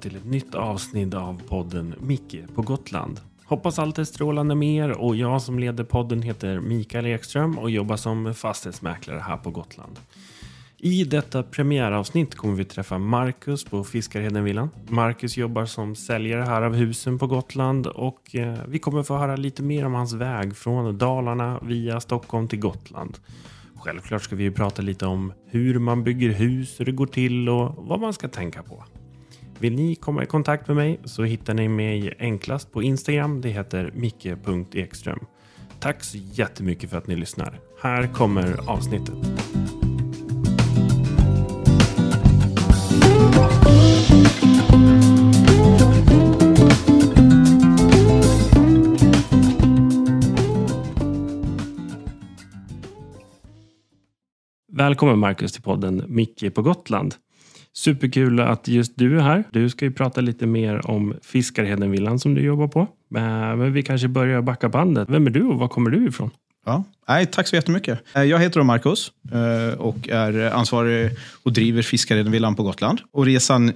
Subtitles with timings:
[0.00, 3.20] till ett nytt avsnitt av podden Micke på Gotland.
[3.44, 7.70] Hoppas allt är strålande med er och jag som leder podden heter Mikael Ekström och
[7.70, 9.98] jobbar som fastighetsmäklare här på Gotland.
[10.80, 14.70] I detta premiäravsnitt kommer vi träffa Marcus på Fiskarhedenvillan.
[14.88, 19.36] Marcus jobbar som säljare här av husen på Gotland och eh, vi kommer få höra
[19.36, 23.18] lite mer om hans väg från Dalarna via Stockholm till Gotland.
[23.76, 27.48] Självklart ska vi ju prata lite om hur man bygger hus, hur det går till
[27.48, 28.84] och vad man ska tänka på.
[29.60, 33.40] Vill ni komma i kontakt med mig så hittar ni mig enklast på Instagram.
[33.40, 35.26] Det heter micke.ekström.
[35.80, 37.60] Tack så jättemycket för att ni lyssnar.
[37.82, 39.14] Här kommer avsnittet.
[54.72, 57.14] Välkommen Marcus till podden Micke på Gotland.
[57.74, 59.44] Superkul att just du är här.
[59.52, 62.86] Du ska ju prata lite mer om Fiskarhedenvillan som du jobbar på.
[63.10, 65.08] Men vi kanske börjar backa bandet.
[65.10, 66.30] Vem är du och var kommer du ifrån?
[66.66, 66.84] Ja.
[67.08, 68.00] Nej, tack så jättemycket.
[68.14, 71.10] Eh, Jag heter Marcus eh, och är ansvarig
[71.42, 73.00] och driver Fiskarhedenvillan på Gotland.
[73.12, 73.72] Och resan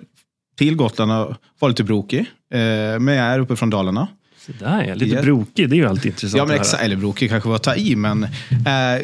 [0.59, 2.59] till Gotland har varit lite brokig, eh,
[3.01, 4.09] men jag är uppe från Dalarna.
[4.47, 5.71] Så där ja, lite brokig.
[5.71, 7.97] Det är ju alltid intressant Ja, men exa, eller brokig kanske var att ta i,
[7.97, 8.31] men eh,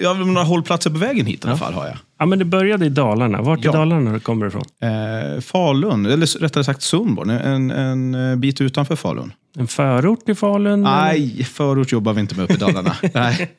[0.02, 1.72] jag har några hållplatser på vägen hit i alla fall.
[1.74, 1.96] har jag.
[2.18, 3.42] Ja, men det började i Dalarna.
[3.42, 3.72] Vart i Ja.
[3.72, 4.64] Dalarna kommer du ifrån?
[4.82, 9.32] Eh, Falun, eller rättare sagt Sundborn, en, en eh, bit utanför Falun.
[9.58, 10.86] En förort till Falun?
[10.86, 10.96] eller?
[11.02, 12.96] Nej, förort jobbar vi inte med uppe i Dalarna.
[13.14, 13.50] Nej,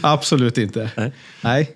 [0.00, 0.90] absolut inte.
[0.96, 1.12] Nej.
[1.44, 1.70] Nej.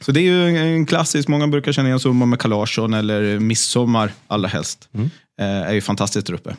[0.00, 4.12] Så det är ju en- klassisk, många brukar känna igen Sundborn med Kalarsson eller midsommar
[4.26, 4.88] allra helst.
[4.94, 5.10] Mm.
[5.40, 6.56] Eh, är ju fantastiskt där uppe.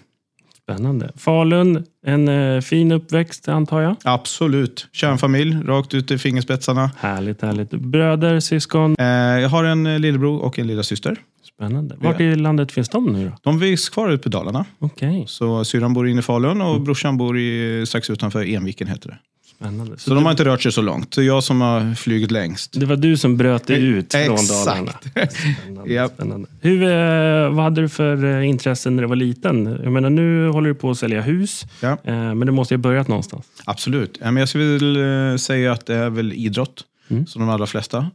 [0.74, 1.12] Spännande.
[1.16, 3.96] Falun, en eh, fin uppväxt antar jag?
[4.04, 4.88] Absolut.
[4.92, 6.92] Kärnfamilj, rakt ut i fingerspetsarna.
[6.98, 7.70] Härligt, härligt.
[7.70, 8.96] Bröder, syskon?
[9.00, 11.16] Eh, jag har en eh, lillebror och en lilla syster.
[11.56, 11.96] Spännande.
[12.00, 13.36] Vart i landet finns de nu då?
[13.52, 14.66] De finns kvar uppe i Dalarna.
[14.80, 16.68] Okej, Så syrran bor inne i Falun Mm.
[16.68, 18.88] och brorsan bor i, strax utanför Enviken.
[18.88, 19.18] Heter det.
[19.60, 19.98] Spännande.
[19.98, 21.12] Så Så de har inte rört sig så långt.
[21.16, 22.80] Det är jag som har flugit längst.
[22.80, 24.50] Det var du som bröt dig ut från Exakt.
[24.66, 26.08] Dalarna.
[26.10, 26.48] Spännande.
[26.62, 29.80] Hur, eh, vad hade du för eh, intressen när du var liten?
[29.84, 31.90] Jag menar, nu håller du på att sälja hus, Ja.
[32.04, 33.46] eh, men du måste ju ha börjat någonstans.
[33.66, 34.18] Absolut.
[34.22, 37.28] Jag skulle säga att det är väl idrott, Mm.
[37.28, 38.08] som de allra flesta.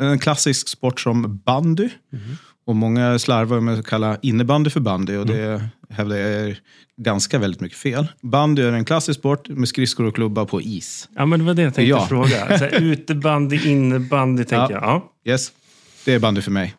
[0.00, 1.88] En klassisk sport som bandy.
[2.12, 2.24] Mm.
[2.66, 5.66] Och många slarvar med att kalla innebandy för bandy och det Mm.
[5.96, 6.58] Hävdar jag är
[7.00, 8.06] ganska väldigt mycket fel.
[8.22, 11.08] Bandy är en klassisk sport med skridskor och klubba på is.
[11.16, 12.06] Ja, men det var det jag tänkte Ja.
[12.06, 12.68] fråga.
[12.80, 14.80] Utebandy, innebandy, tänker Ja.
[14.80, 14.82] jag.
[14.82, 15.12] Ja.
[15.32, 15.52] Yes,
[16.04, 16.74] det är bandy för mig.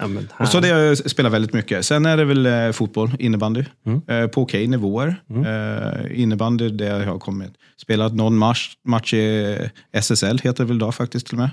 [0.00, 1.84] Ja, men Och så det jag spelar väldigt mycket.
[1.86, 3.64] Sen är det väl eh, fotboll, innebandy.
[3.86, 4.00] Mm.
[4.08, 5.16] Eh, på okej nivåer.
[5.30, 7.52] Eh, innebandy där jag har kommit.
[7.76, 9.58] Spelat någon match, match i
[9.92, 11.50] SSL, heter det väl idag faktiskt till och med.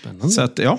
[0.00, 0.28] Spännande.
[0.28, 0.78] Så att, ja,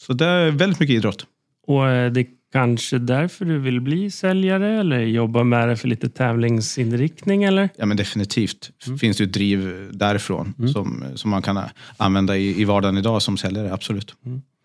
[0.00, 1.26] så det är väldigt mycket idrott.
[1.66, 6.08] Och eh, det kanske därför du vill bli säljare eller jobba med det för lite
[6.08, 7.68] tävlingsinriktning eller?
[7.76, 8.70] Ja, men definitivt
[9.00, 11.60] finns det ett driv därifrån som, som man kan
[11.96, 14.14] använda i, i vardagen idag som säljare, absolut.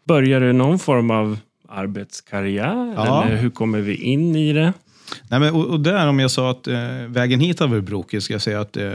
[0.07, 1.37] Börjar du någon form av
[1.69, 2.93] arbetskarriär?
[2.95, 3.23] Ja.
[3.25, 4.73] Eller hur kommer vi in i det?
[5.29, 6.77] Nej, men, och, och där om jag sa att eh,
[7.07, 8.91] vägen hit har varit brokig, ska jag säga att eh,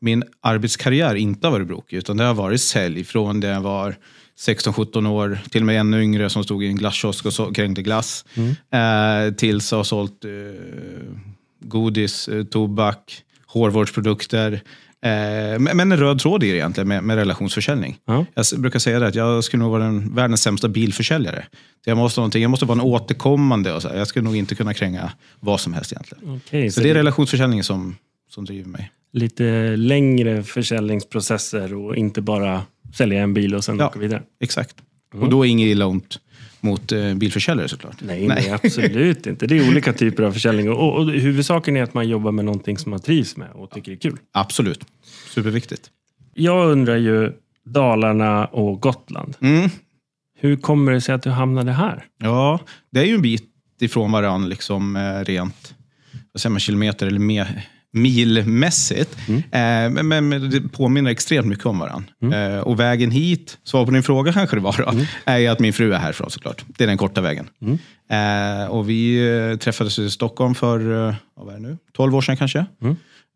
[0.00, 3.96] min arbetskarriär inte har varit brokig, utan det har varit sälj från det jag var
[4.38, 7.82] 16-17 år, till och med ännu yngre, som stod i en glasskiosk och så, krängde
[7.82, 8.24] glass,
[8.72, 10.30] eh, tills har sålt eh,
[11.60, 14.52] godis, eh, tobak, hårvårdsprodukter.
[15.02, 17.98] Eh, men en röd tråd i det egentligen med, med relationsförsäljning.
[18.04, 18.26] Ja.
[18.34, 21.46] Jag brukar säga det, att jag skulle nog vara den världens sämsta bilförsäljare.
[21.84, 23.72] Så jag, måste, någonting, jag måste vara en återkommande.
[23.72, 23.88] Och så.
[23.88, 23.96] här.
[23.96, 26.40] Jag skulle nog inte kunna kränga vad som helst egentligen.
[26.46, 27.96] Okej, Så det är relationsförsäljning som,
[28.30, 28.90] som driver mig.
[29.12, 32.62] lite längre försäljningsprocesser och inte bara
[32.94, 33.86] sälja en bil och sen Ja.
[33.86, 34.22] åka vidare.
[34.40, 34.76] Exakt.
[35.14, 36.20] Och då är inget illa ont
[36.60, 37.96] mot eh, bilförsäljare såklart.
[38.00, 38.50] Nej, nej.
[38.50, 39.46] absolut inte.
[39.46, 40.70] Det är olika typer av försäljning.
[40.70, 43.92] Och, och huvudsaken är att man jobbar med någonting som man trivs med och tycker
[43.92, 44.16] är kul.
[44.32, 44.84] Absolut.
[45.34, 45.90] Superviktigt.
[46.34, 47.32] Jag undrar ju
[47.64, 49.36] Dalarna och Gotland.
[49.40, 49.70] Mm.
[50.40, 52.04] Hur kommer det sig att du hamnade här?
[52.18, 52.60] Ja,
[52.90, 55.74] det är ju en bit ifrån varandra liksom, eh, rent
[56.32, 57.68] vad säger man, kilometer eller mer,
[58.02, 59.16] milmässigt.
[59.28, 62.54] Eh, men, men, det påminner extremt mycket om varandra.
[62.56, 65.60] Eh, och vägen hit, svar på din fråga kanske det var, då, är ju att
[65.60, 66.64] min fru är härifrån såklart.
[66.66, 67.48] Det är den korta vägen.
[68.10, 72.20] Eh, och vi eh, träffades i Stockholm för, eh, vad var det nu, 12 år
[72.20, 72.58] sedan kanske.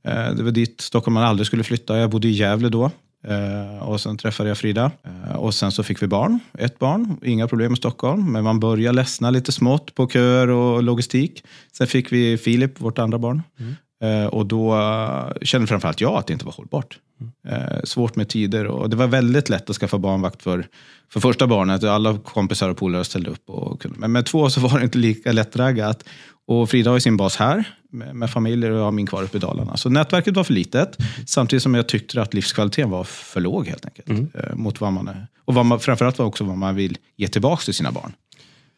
[0.05, 1.99] Eh, det var dit Stockholm man aldrig skulle flytta.
[1.99, 2.91] Jag bodde i Gävle då.
[3.81, 4.91] Och sen träffade jag Frida.
[5.37, 6.39] Och sen så fick vi barn.
[6.59, 7.17] Ett barn.
[7.23, 8.33] Inga problem med Stockholm.
[8.33, 11.45] Men man börjar ledsna lite smått på köer och logistik.
[11.73, 13.43] Sen fick vi Filip, vårt andra barn.
[14.03, 16.99] Eh, och då eh, kände framförallt jag att det inte var hållbart.
[17.49, 20.67] Eh, svårt med tider och det var väldigt lätt att skaffa barnvakt för,
[21.13, 21.85] för första barnet.
[21.85, 23.51] Alla kompisar och polare ställde upp.
[23.51, 23.99] Och kunde.
[23.99, 26.05] Men med två så var det inte lika lättraggat.
[26.47, 29.23] Och Frida har ju sin bas här med, med familjer och jag har min kvar
[29.23, 29.77] uppe i Dalarna.
[29.77, 30.97] Så nätverket var för litet
[31.27, 34.09] samtidigt som jag tyckte att livskvaliteten var för låg helt enkelt.
[34.09, 34.31] Mm.
[34.55, 35.11] Mot vad man.
[35.45, 38.13] Och vad man, framförallt var också vad man vill ge tillbaka till sina barn.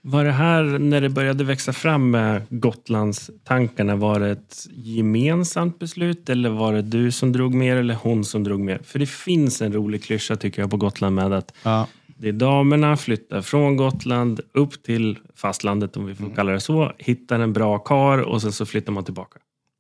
[0.07, 6.29] Var det här, när det började växa fram med Gotlandstankarna, var det ett gemensamt beslut
[6.29, 8.81] eller var det du som drog mer eller hon som drog mer?
[8.85, 11.87] För det finns en rolig klyscha tycker jag på Gotland med att Ja.
[12.07, 16.93] det är damerna flyttar från Gotland upp till fastlandet, om vi får kalla det så,
[16.99, 19.39] hittar en bra kar och sen så flyttar man tillbaka.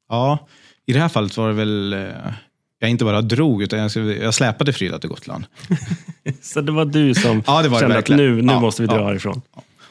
[0.08, 0.48] Ja,
[0.86, 2.00] i det här fallet var det väl, eh,
[2.78, 5.44] jag inte bara drog, utan jag, jag släpade Frida till Gotland.
[6.42, 8.96] Så det var du som Ja, var kände att nu, nu Ja, måste vi dra
[8.96, 9.06] ja.
[9.06, 9.42] härifrån.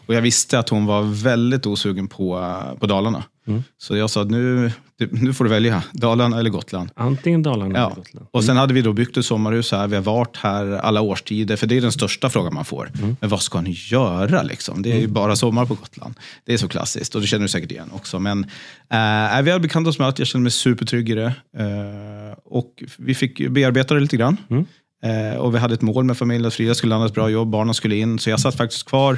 [0.06, 3.24] Och jag visste att hon var väldigt osugen på, eh, på Dalarna.
[3.48, 3.64] Mm.
[3.78, 4.72] Så jag sa, att nu,
[5.12, 6.90] nu får du välja, Dalarna eller Gotland.
[6.96, 7.86] Antingen Dalarna Ja.
[7.86, 8.28] eller Gotland.
[8.32, 11.56] Och sen hade vi då byggt ett sommarhus här, vi har varit här alla årstider,
[11.56, 12.92] för det är den största frågan man får.
[12.96, 13.16] Mm.
[13.22, 14.82] Men vad ska ni göra liksom?
[14.82, 16.14] Det är ju bara sommar på Gotland.
[16.46, 18.20] Det är så klassiskt och det känner du säkert igen också.
[18.20, 18.44] Men
[18.90, 21.34] eh, vi hade bekantat oss med att jag kände mig supertrygg i det.
[21.58, 24.38] Eh, och vi fick bearbeta det lite grann.
[24.50, 24.66] Mm.
[25.04, 27.50] Eh, och vi hade ett mål med familjen, att Frida skulle landa ett bra jobb,
[27.50, 28.20] barnen skulle in.
[28.20, 29.18] Så jag satt faktiskt kvar,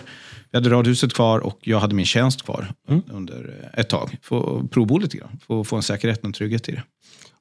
[0.52, 3.02] vi hade radhuset kvar och jag hade min tjänst kvar Mm.
[3.12, 4.18] under ett tag.
[4.22, 6.84] Få provbo lite grann, få, få en säkerhet och en trygghet i det.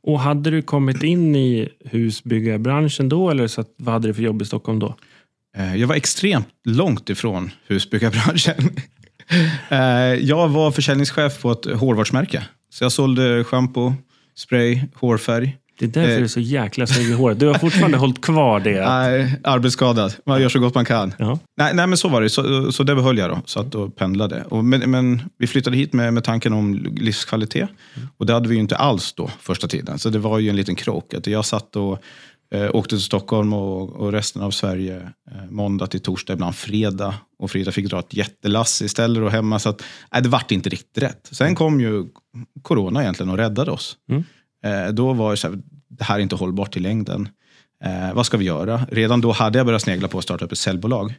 [0.02, 4.22] Och hade du kommit in i husbyggarbranschen då eller så att, vad hade du för
[4.22, 4.94] jobb i Stockholm då?
[5.56, 8.70] Eh, Jag var extremt långt ifrån husbyggarbranschen.
[9.68, 9.78] Eh,
[10.20, 12.44] Jag var försäljningschef på ett hårvårdsmärke.
[12.70, 13.94] Så jag sålde shampoo,
[14.36, 15.56] spray, hårfärg.
[15.78, 16.18] Det är därför Eh.
[16.18, 17.40] du är så jäkla snygg i håret.
[17.40, 18.86] Du har fortfarande hållit kvar det.
[18.88, 20.14] Nej, arbetsskadad.
[20.26, 21.14] Man gör så gott man kan.
[21.18, 21.38] Ja.
[21.56, 22.30] Nej, nej men så var det.
[22.30, 23.40] Så, så det behöll jag då.
[23.46, 24.44] Satt och pendlade.
[24.44, 27.68] Och, men, men vi flyttade hit med, med tanken om livskvalitet.
[28.16, 29.98] Och det hade vi ju inte alls då första tiden.
[29.98, 31.14] Så det var ju en liten krock.
[31.14, 31.98] Att jag satt och
[32.54, 34.96] eh, åkte till Stockholm och, och resten av Sverige
[35.30, 37.14] eh, måndag till torsdag, ibland fredag.
[37.38, 39.58] Och Frida fick dra ett jättelass istället och hemma.
[39.58, 39.82] Så att,
[40.12, 41.28] nej, det vart inte riktigt rätt.
[41.32, 42.04] Sen kom ju
[42.62, 43.96] corona egentligen och räddade oss.
[44.10, 44.24] Mm.
[44.64, 45.58] Eh, då var det så här,
[45.88, 47.28] det här är inte hållbart i längden.
[47.84, 48.86] Eh, vad ska vi göra?
[48.90, 51.14] Redan då hade jag börjat snegla på att starta upp ett säljbolag.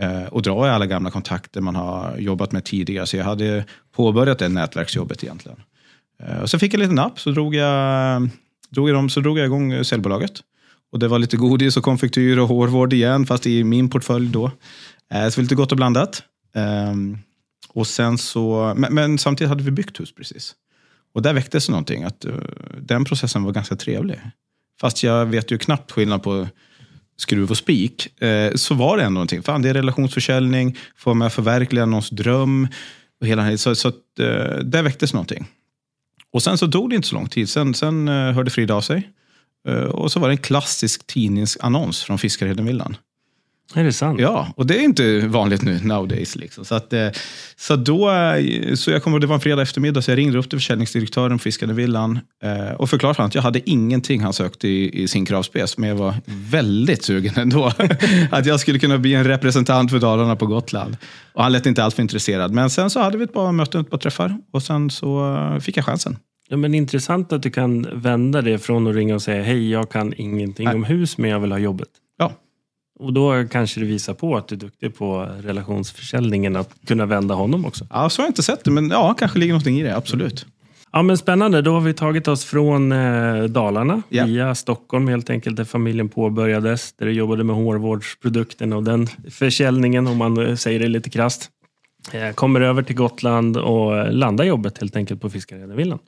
[0.00, 3.06] Eh, och dra i alla gamla kontakter man har jobbat med tidigare.
[3.06, 5.58] Så jag hade påbörjat det nätverksjobbet egentligen.
[6.22, 8.28] Eh, och så fick jag lite napp, så drog jag,
[8.70, 10.40] drog jag, dem, så drog jag igång säljbolaget.
[10.92, 14.50] Och det var lite godis och konfektyr och hårvård igen, fast i min portfölj då.
[15.14, 16.22] Eh, så lite gott och blandat.
[16.54, 17.18] Ehm,
[17.68, 20.54] och sen så, men, men samtidigt hade vi byggt hus precis.
[21.16, 22.34] Och där väcktes någonting, att eh,
[22.80, 24.20] den processen var ganska trevlig.
[24.80, 26.48] Fast jag vet ju knappt skillnad på
[27.16, 29.42] skruv och spik, eh, så var det ändå någonting.
[29.42, 32.68] Fan, det är relationsförsäljning, får man förverkliga någons dröm.
[33.20, 35.46] Och hela, så så att, eh, där väcktes någonting.
[36.32, 37.48] Och sen så tog det inte så lång tid.
[37.48, 39.10] Sen, sen eh, hörde Frida av sig.
[39.68, 42.96] Eh, och så var det en klassisk tidningsannons från Fiskarhedenvillan.
[43.74, 44.20] Är det sant?
[44.20, 46.36] Ja, och det är inte vanligt nu nowadays.
[46.36, 46.64] Liksom.
[46.64, 47.08] Så, att, eh,
[47.56, 50.50] så, då, eh, så jag kommer, det var en fredag eftermiddag, så jag ringde upp
[50.50, 54.68] till försäljningsdirektören på Fiskarhedenvillan eh, och förklarade för honom att jag hade ingenting han sökte
[54.68, 57.72] i, i sin kravspec, men jag var väldigt sugen ändå.
[58.30, 60.96] att jag skulle kunna bli en representant för Dalarna på Gotland.
[61.32, 62.52] Och han lät inte alls för intresserad.
[62.52, 65.76] Men sen så hade vi ett par möten, ett par träffar och sen så fick
[65.76, 66.16] jag chansen.
[66.48, 69.90] Ja, men intressant att du kan vända det från att ringa och säga hej, jag
[69.90, 70.74] kan ingenting Nej.
[70.74, 71.88] om hus, men jag vill ha jobbet.
[72.18, 72.32] Ja,
[72.98, 77.34] Och då kanske det visar på att du är duktig på relationsförsäljningen, att kunna vända
[77.34, 77.86] honom också.
[77.90, 80.46] ja så har jag inte sett det, men ja, kanske ligger någonting i det, absolut.
[80.92, 81.62] Ja, men spännande.
[81.62, 84.24] Då har vi tagit oss från eh, Dalarna Ja.
[84.24, 86.92] via Stockholm helt enkelt, där familjen påbörjades.
[86.92, 91.50] Där du jobbade med hårvårdsprodukten och den försäljningen, om man eh, säger det lite krasst.
[92.12, 95.98] Eh, kommer över till Gotland och landar jobbet helt enkelt på Fiskarhedenvillan.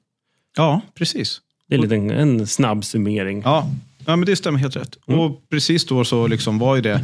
[0.56, 1.40] Ja, precis.
[1.68, 3.42] Det är lite en, en snabb summering.
[3.44, 3.70] Ja,
[4.08, 4.98] ja men det stämmer helt rätt.
[5.08, 5.20] Mm.
[5.20, 7.00] Och precis då så liksom var ju det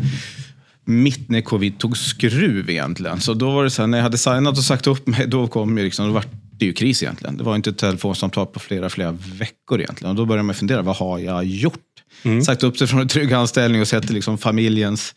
[0.85, 3.21] mitt när covid tog skruv egentligen.
[3.21, 5.47] Så då var det så här, när jag hade signat och sagt upp mig, då
[5.47, 6.25] kom ju liksom, då var
[6.59, 7.37] det ju kris egentligen.
[7.37, 10.11] Det var inte ett telefonsamtal på flera, flera veckor egentligen.
[10.11, 11.81] Och då började man fundera, vad har jag gjort?
[12.23, 12.43] Mm.
[12.43, 15.15] Sagt upp sig från en trygg anställning och sätter liksom familjens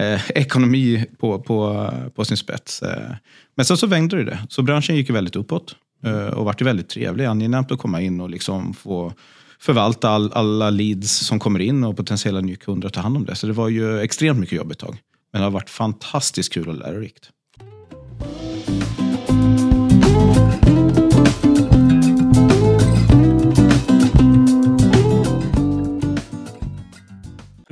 [0.00, 2.82] eh, ekonomi på, på, på sin spets.
[2.82, 3.12] Eh,
[3.56, 4.38] men sen så vängde det det.
[4.48, 7.24] Så branschen gick ju väldigt uppåt eh, och vart ju väldigt trevlig.
[7.24, 9.12] Angenämt att komma in och liksom få
[9.58, 13.24] förvalta all, alla leads som kommer in och potentiella nya kunder och ta hand om
[13.24, 13.34] det.
[13.34, 14.98] Så det var ju extremt mycket jobb ett tag.
[15.32, 17.30] Men det har varit fantastiskt kul och lärorikt.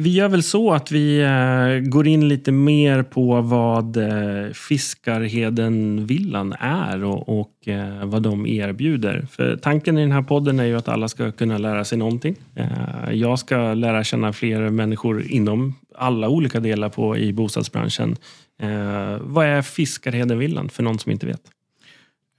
[0.04, 6.54] Vi gör väl så att vi eh, går in lite mer på vad eh, Fiskarheden-villan
[6.60, 9.26] är och, och eh, vad de erbjuder.
[9.30, 12.36] För tanken i den här podden är ju att alla ska kunna lära sig någonting.
[12.54, 18.16] Eh, jag ska lära känna fler människor inom alla olika delar på, i bostadsbranschen.
[18.62, 21.42] Eh, vad är Fiskarheden-villan för någon som inte vet?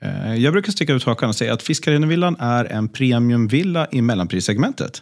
[0.01, 5.01] Eh, jag brukar sticka ut hakan och säga att Fiskarhedenvillan är en premiumvilla i mellanprissegmentet.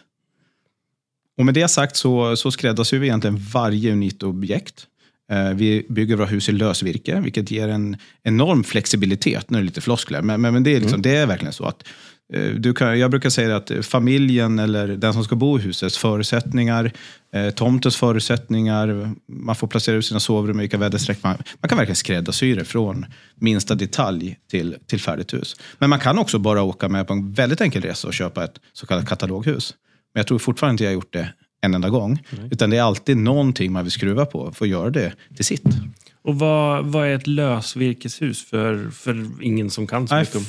[1.38, 4.86] Och med det sagt så, så skräddarsyr vi egentligen varje unikt objekt.
[5.32, 9.50] Eh, Vi bygger våra hus i lösvirke, vilket ger en enorm flexibilitet.
[9.50, 11.64] Nu är det lite floskler, men, men, men det, är liksom, det är verkligen så
[11.64, 11.84] att
[12.34, 15.98] eh, du kan, jag brukar säga att familjen eller den som ska bo i husets
[15.98, 16.92] förutsättningar,
[17.34, 21.36] eh, tomtens förutsättningar, man får placera ut sina sovrum i vilka väderstreck man...
[21.60, 25.56] Man kan verkligen skräddarsy det från minsta detalj till, till färdigt hus.
[25.78, 28.60] Men man kan också bara åka med på en väldigt enkel resa och köpa ett
[28.72, 29.74] så kallat kataloghus.
[30.14, 32.22] Men jag tror fortfarande inte jag har gjort det en enda gång.
[32.50, 35.64] Utan det är alltid någonting man vill skruva på för att göra det till sitt.
[36.22, 40.44] Och vad, vad är ett lösvirkeshus för, för ingen som kan så Nej, mycket om...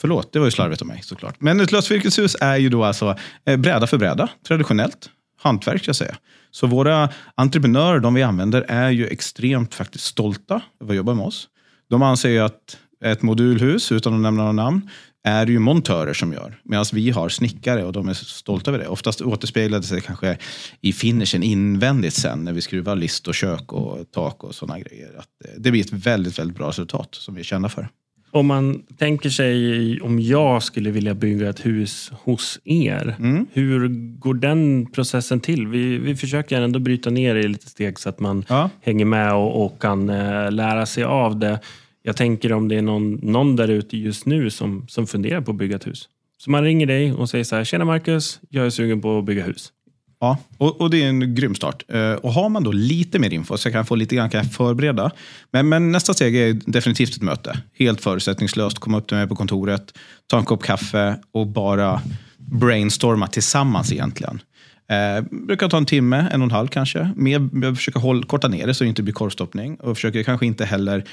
[0.00, 1.34] förlåt, det var ju slarvigt av mig såklart.
[1.38, 5.10] Men ett lösvirkeshus är ju då alltså eh, bräda för bräda, traditionellt.
[5.42, 6.16] Hantverk jag säga.
[6.50, 11.26] Så våra entreprenörer, de vi använder, är ju extremt faktiskt stolta över att jobba med
[11.26, 11.48] oss.
[11.90, 14.90] De anser ju att ett modulhus, utan att nämna några namn,
[15.24, 16.60] är det ju montörer som gör.
[16.64, 18.86] Medan vi har snickare och de är stolta över det.
[18.88, 20.36] Oftast återspeglar det sig kanske
[20.80, 25.08] i finishen invändigt sen när vi skruvar list och kök och tak och sådana grejer.
[25.18, 27.88] Att eh, det blir ett väldigt, väldigt bra resultat som vi är kända för.
[28.32, 33.16] Om man tänker sig om jag skulle vilja bygga ett hus hos er.
[33.18, 33.46] Mm.
[33.52, 35.66] Hur går den processen till?
[35.66, 38.70] Vi, vi försöker ändå bryta ner det i lite steg så att man Ja.
[38.82, 41.60] hänger med och, och kan eh, lära sig av det.
[42.02, 45.50] Jag tänker om det är någon, någon där ute just nu som, som funderar på
[45.50, 46.08] att bygga ett hus.
[46.38, 49.24] Så man ringer dig och säger så här, tjena Marcus, jag är sugen på att
[49.24, 49.72] bygga hus.
[50.20, 51.84] Ja, och, och det är en grym start.
[51.88, 54.42] Eh, och har man då lite mer info så kan jag få lite grann kan
[54.42, 55.10] jag förbereda.
[55.50, 57.58] Men, men nästa steg är definitivt ett möte.
[57.78, 58.78] Helt förutsättningslöst.
[58.78, 59.94] Komma upp till mig på kontoret,
[60.26, 62.02] ta en kopp kaffe och bara
[62.36, 64.42] brainstorma tillsammans egentligen.
[64.90, 67.12] Eh, brukar ta en timme, en och en halv kanske.
[67.16, 69.76] Mer, jag försöker hålla, korta ner det så det inte blir korvstoppning.
[69.76, 71.04] Och försöker kanske inte heller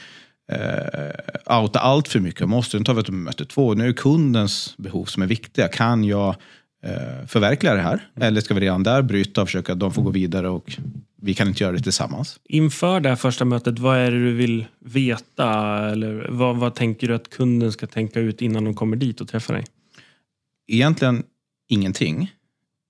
[0.52, 2.50] eh, outa allt för mycket.
[2.50, 3.74] Måste, vi ett möte två.
[3.74, 5.68] Nu är det kundens behov som är viktiga.
[5.68, 6.36] Kan jag
[6.84, 8.08] eh, förverkliga det här?
[8.16, 10.78] Eller ska vi redan där bryta och försöka att de får gå vidare och
[11.22, 12.40] vi kan inte göra det tillsammans?
[12.44, 15.80] Inför det här första mötet, vad är det du vill veta?
[15.90, 19.28] Eller vad, vad tänker du att kunden ska tänka ut innan de kommer dit och
[19.28, 19.66] träffar dig?
[20.68, 21.24] Egentligen
[21.70, 22.32] ingenting.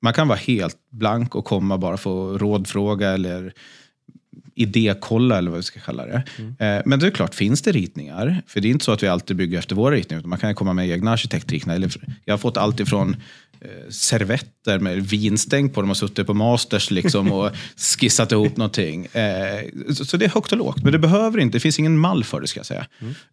[0.01, 3.53] Man kan vara helt blank och komma bara få rådfråga eller
[4.55, 6.23] idékolla eller vad vi ska kalla det.
[6.59, 8.41] Eh, Men det är klart, finns det ritningar?
[8.47, 10.55] För det är inte så att vi alltid bygger efter våra ritningar, utan man kan
[10.55, 11.89] komma med egna arkitektritningar.
[12.25, 13.15] Jag har fått allt ifrån
[13.61, 15.81] eh, servetter med vinstänk på.
[15.81, 17.51] De har suttit på masters liksom och
[17.99, 19.05] skissat ihop någonting.
[19.05, 20.83] Eh, så- det är högt och lågt.
[20.83, 22.85] Men det behöver inte, det finns ingen mall för det ska jag säga.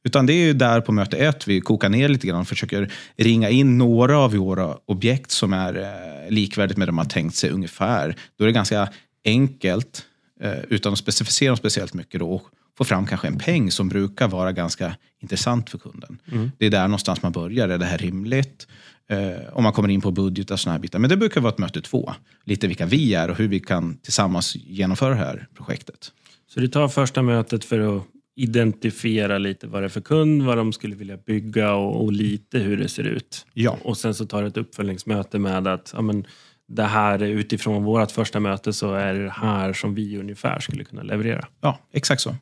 [0.05, 2.93] Utan det är ju där på möte ett vi kokar ner lite grann och försöker
[3.17, 7.51] ringa in några av våra objekt som är likvärdigt med det de har tänkt sig
[7.51, 8.17] ungefär.
[8.39, 8.89] Då är det ganska
[9.25, 10.03] enkelt,
[10.69, 12.43] utan att specificera dem speciellt mycket, då, och
[12.79, 16.19] få fram kanske en peng som brukar vara ganska intressant för kunden.
[16.59, 17.69] Det är där någonstans man börjar.
[17.69, 18.67] Är det här rimligt?
[19.09, 20.99] Eh, om man kommer in på budget och såna här bitar.
[20.99, 22.13] Men det brukar vara ett möte två.
[22.45, 26.13] Lite vilka vi är och hur vi kan tillsammans genomföra det här projektet.
[26.47, 28.03] Så du tar första mötet för att
[28.37, 32.59] identifiera lite vad det är för kund, vad de skulle vilja bygga och, och lite
[32.59, 33.47] hur det ser ut.
[33.53, 33.79] Ja.
[33.83, 36.27] Och sen så tar du ett uppföljningsmöte med att ja, men,
[36.69, 40.85] det här är utifrån vårt första möte så är det här som vi ungefär skulle
[40.85, 41.47] kunna leverera.
[41.61, 42.37] Ja, exakt så.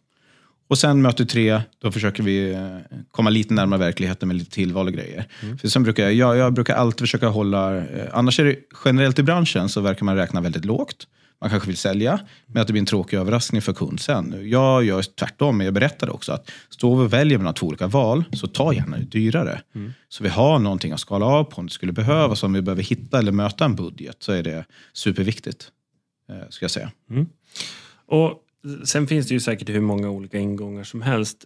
[0.68, 2.78] Och sen möte tre, då försöker vi eh,
[3.10, 5.24] komma lite närmare verkligheten med lite tillval och grejer.
[5.60, 9.18] För sen brukar jag, jag, jag brukar alltid försöka hålla, eh, annars är det generellt
[9.18, 11.06] i branschen så verkar man räkna väldigt lågt.
[11.42, 14.50] Man kanske vill sälja, men att det blir en tråkig överraskning för kund sen.
[14.50, 17.86] Jag gör tvärtom, men jag berättar också att står vi och väljer mellan två olika
[17.86, 19.62] val, så ta gärna det dyrare.
[20.08, 22.82] Så vi har någonting att skala av på om det skulle behövas, om vi behöver
[22.82, 25.70] hitta eller möta en budget, så är det superviktigt.
[26.28, 26.90] eh, Ska jag säga.
[28.06, 28.38] Och
[28.84, 31.44] sen finns det ju säkert hur många olika ingångar som helst.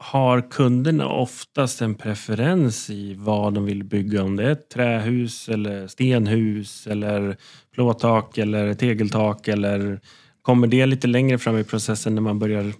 [0.00, 4.22] Har kunderna oftast en preferens i vad de vill bygga?
[4.22, 7.36] Om det är ett trähus eller stenhus eller
[7.74, 10.00] plåttak eller tegeltak eller
[10.42, 12.72] kommer det lite längre fram i processen när man börjar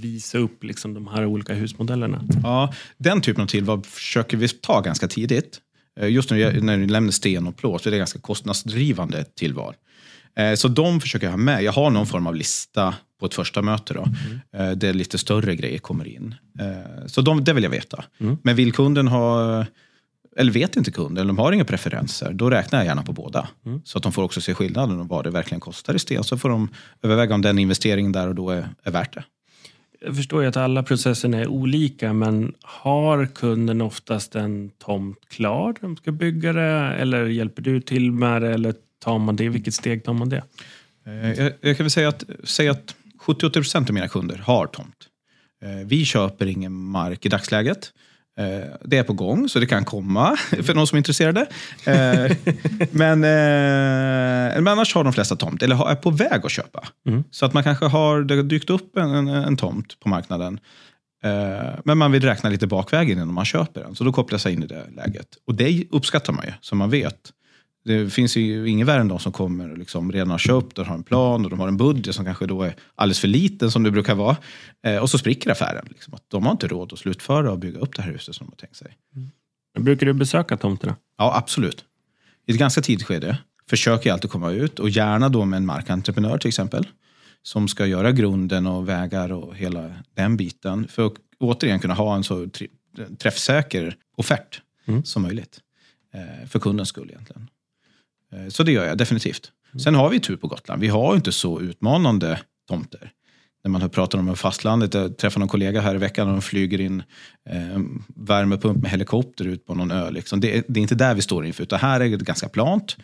[0.00, 2.24] visa upp liksom de här olika husmodellerna?
[2.42, 5.60] Ja, den typen av tillval försöker vi ta ganska tidigt.
[6.00, 9.74] Eh, just när, när du nämner sten och plåt så är det ganska kostnadsdrivande tillval.
[10.38, 11.62] Eh, Så de försöker jag ha med.
[11.62, 14.04] Jag har någon form av lista på ett första möte då,
[14.58, 16.34] eh, där lite större grejer kommer in.
[16.60, 18.04] Eh, Så de, det vill jag veta.
[18.42, 19.64] Men vill kunden ha
[20.36, 23.48] eller vet inte kunden, eller de har inga preferenser, då räknar jag gärna på båda.
[23.66, 23.80] Mm.
[23.84, 26.24] Så att de får också se skillnaden och vad det verkligen kostar i sten.
[26.24, 26.68] Så får de
[27.02, 29.24] överväga om den investeringen där och då är, är värt det.
[30.00, 35.74] Jag förstår ju att alla processer är olika, men har kunden oftast en tomt klar
[35.80, 36.94] de ska bygga det?
[36.98, 38.54] Eller hjälper du till med det?
[38.54, 39.48] Eller tar man det?
[39.48, 40.42] Vilket steg tar man det?
[41.06, 42.94] Eh, jag, jag kan väl säga att, säga att
[43.26, 44.96] 70-80% av mina kunder har tomt.
[45.64, 47.92] Eh, vi köper ingen mark i dagsläget.
[48.38, 51.46] Eh, det är på gång, så det kan komma för någon som är intresserade.
[52.90, 56.88] Men, men annars har de flesta tomt, eller är på väg att köpa.
[57.06, 57.24] Mm.
[57.30, 60.60] Så att man kanske har, det har dykt upp en, en, en tomt på marknaden.
[61.84, 63.94] Men man vill räkna lite bakvägen innan man köper den.
[63.94, 65.28] Så då kopplar sig in i det läget.
[65.46, 67.32] Och det uppskattar man ju, som man vet.
[67.84, 70.86] Det finns ju ingen värre än de som kommer och liksom redan har köpt och
[70.86, 73.70] har en plan och de har en budget som kanske då är alldeles för liten
[73.70, 74.36] som det brukar vara.
[74.82, 75.86] Eh, och så spricker affären.
[75.88, 78.46] Liksom, att de har inte råd att slutföra och bygga upp det här huset som
[78.46, 78.96] de har tänkt sig.
[79.16, 79.30] Mm.
[79.78, 80.96] Brukar du besöka tomterna?
[81.18, 81.84] Ja, absolut.
[82.46, 83.38] I ett ganska tidigt skede
[83.70, 86.88] försöker jag alltid komma ut och gärna då med en markentreprenör till exempel.
[87.42, 90.88] Som ska göra grunden och vägar och hela den biten.
[90.88, 92.48] För att återigen kunna ha en så
[93.18, 95.04] träffsäker offert mm.
[95.04, 95.60] som möjligt.
[96.14, 97.48] Eh, för kundens skull egentligen.
[98.32, 99.52] Eh, så det gör jag definitivt.
[99.84, 100.80] Sen har vi tur på Gotland.
[100.80, 103.12] Vi har inte så utmanande tomter.
[103.64, 106.80] När man pratar om fastlandet, jag träffade någon kollega här i veckan och de flyger
[106.80, 107.02] in
[107.50, 107.80] eh,
[108.16, 110.10] värmepump med helikopter ut på någon ö.
[110.10, 110.40] Liksom.
[110.40, 112.96] Det, det, är inte där vi står inför, utan här är det ganska plant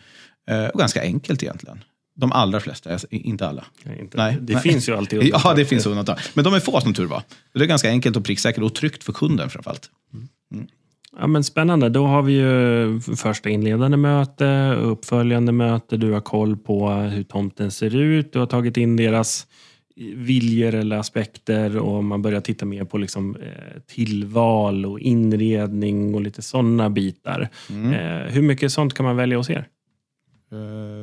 [0.49, 1.83] eh, och ganska enkelt egentligen.
[2.15, 3.65] De allra flesta, inte alla.
[3.83, 4.17] Nej, inte.
[4.17, 4.63] Nej, det nej.
[4.63, 5.49] finns ju alltid undantag.
[5.51, 6.17] Ja, det finns undantag.
[6.33, 7.23] Men de är få som tur var.
[7.53, 9.89] Det är ganska enkelt och pricksäkert och tryggt för kunden framförallt.
[10.53, 10.67] Mm.
[11.19, 11.89] Ja, men spännande.
[11.89, 15.97] Då har vi ju första inledande möte, uppföljande möte.
[15.97, 18.33] Du har koll på hur tomten ser ut.
[18.33, 19.47] Du har tagit in deras
[20.15, 26.21] viljor eller aspekter och man börjar titta mer på liksom, eh, tillval och inredning och
[26.21, 27.49] lite sådana bitar.
[27.69, 27.93] Mm.
[27.93, 29.67] Eh, hur mycket sånt kan man välja hos er?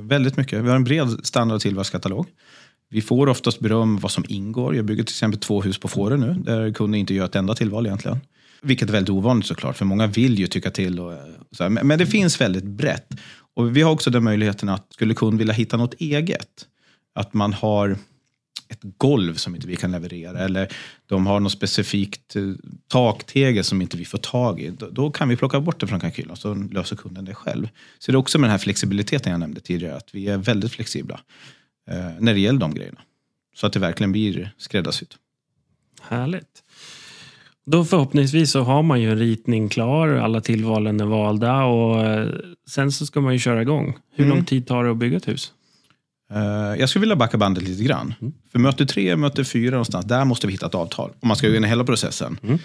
[0.03, 0.65] Väldigt mycket.
[0.65, 2.27] Vi har en bred standard och tillvalskatalog.
[2.91, 4.77] Vi får oftast beröm vad som ingår.
[4.77, 7.55] Jag bygger till exempel två hus på Fårö nu, där kunden inte gör ett enda
[7.55, 8.19] tillval egentligen.
[8.65, 11.01] Vilket är väldigt ovanligt såklart, för många vill ju tycka till.
[11.01, 11.19] Och,
[11.51, 13.09] så men, men det finns väldigt brett.
[13.55, 16.67] Och vi har också den möjligheten att, skulle kund vilja hitta något eget,
[17.15, 17.97] att man har
[18.69, 20.73] ett golv som inte vi kan leverera eller
[21.07, 22.43] de har något specifikt eh,
[22.89, 24.71] taktegel som inte vi får tag i.
[24.91, 27.69] Då, kan vi plocka bort det från kalkylen och så löser kunden det själv.
[27.99, 30.73] Så det är också med den här flexibiliteten jag nämnde tidigare, att vi är väldigt
[30.73, 31.21] flexibla
[31.91, 33.01] eh, när det gäller de grejerna.
[33.55, 35.17] Så att det verkligen blir skräddarsytt.
[36.01, 36.64] Härligt.
[37.67, 42.29] Då förhoppningsvis så har man ju en ritning klar, alla tillvalen är valda och eh,
[42.69, 43.97] sen så ska man ju köra igång.
[44.15, 44.37] Hur mm.
[44.37, 45.53] lång tid tar det att bygga ett hus?
[46.35, 48.15] Uh, jag skulle vilja backa bandet lite grann.
[48.21, 48.33] Mm.
[48.53, 51.11] För möte tre, möte fyra någonstans, där måste vi hitta ett avtal.
[51.21, 52.39] Om man ska gå in i hela processen.
[52.43, 52.59] Mm.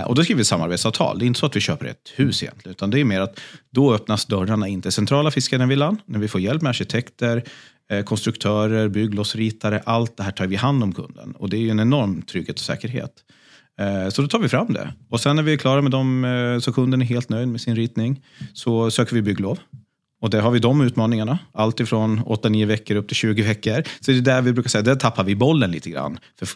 [0.00, 1.18] Uh, och då skriver vi samarbetsavtal.
[1.18, 2.70] Det är inte så att vi köper ett hus egentligen.
[2.70, 3.40] Utan det är mer att
[3.70, 5.98] då öppnas dörrarna in till centrala Fiskarnevillan.
[6.06, 7.42] När vi får hjälp med arkitekter,
[8.04, 9.82] konstruktörer, bygglossritare.
[9.86, 11.32] Allt det här tar vi hand om kunden.
[11.38, 13.12] Och det är ju en enorm trygghet och säkerhet.
[13.80, 14.92] Eh, så då tar vi fram det.
[15.08, 17.60] Och sen när vi är klara med dem, eh, så kunden är helt nöjd med
[17.60, 19.58] sin ritning, så söker vi bygglov.
[20.20, 21.38] Och där har vi de utmaningarna.
[21.52, 23.82] Allt ifrån 8-9 veckor upp till 20 veckor.
[24.00, 26.18] Så det är där vi brukar säga, där tappar vi bollen lite grann.
[26.38, 26.48] För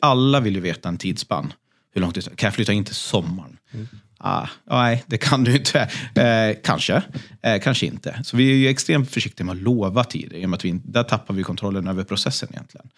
[0.00, 1.52] alla vill ju veta en tidsspann.
[1.94, 3.56] Hur långt det Kan jag flytta in till sommaren?
[3.72, 3.88] Mm.
[4.18, 5.90] Ah, nej, det kan du inte.
[6.14, 7.02] Eh, kanske,
[7.42, 8.20] eh, kanske inte.
[8.24, 10.36] Så vi är ju extremt försiktiga med att lova tider.
[10.36, 12.88] I och med att vi, där tappar vi kontrollen över processen egentligen.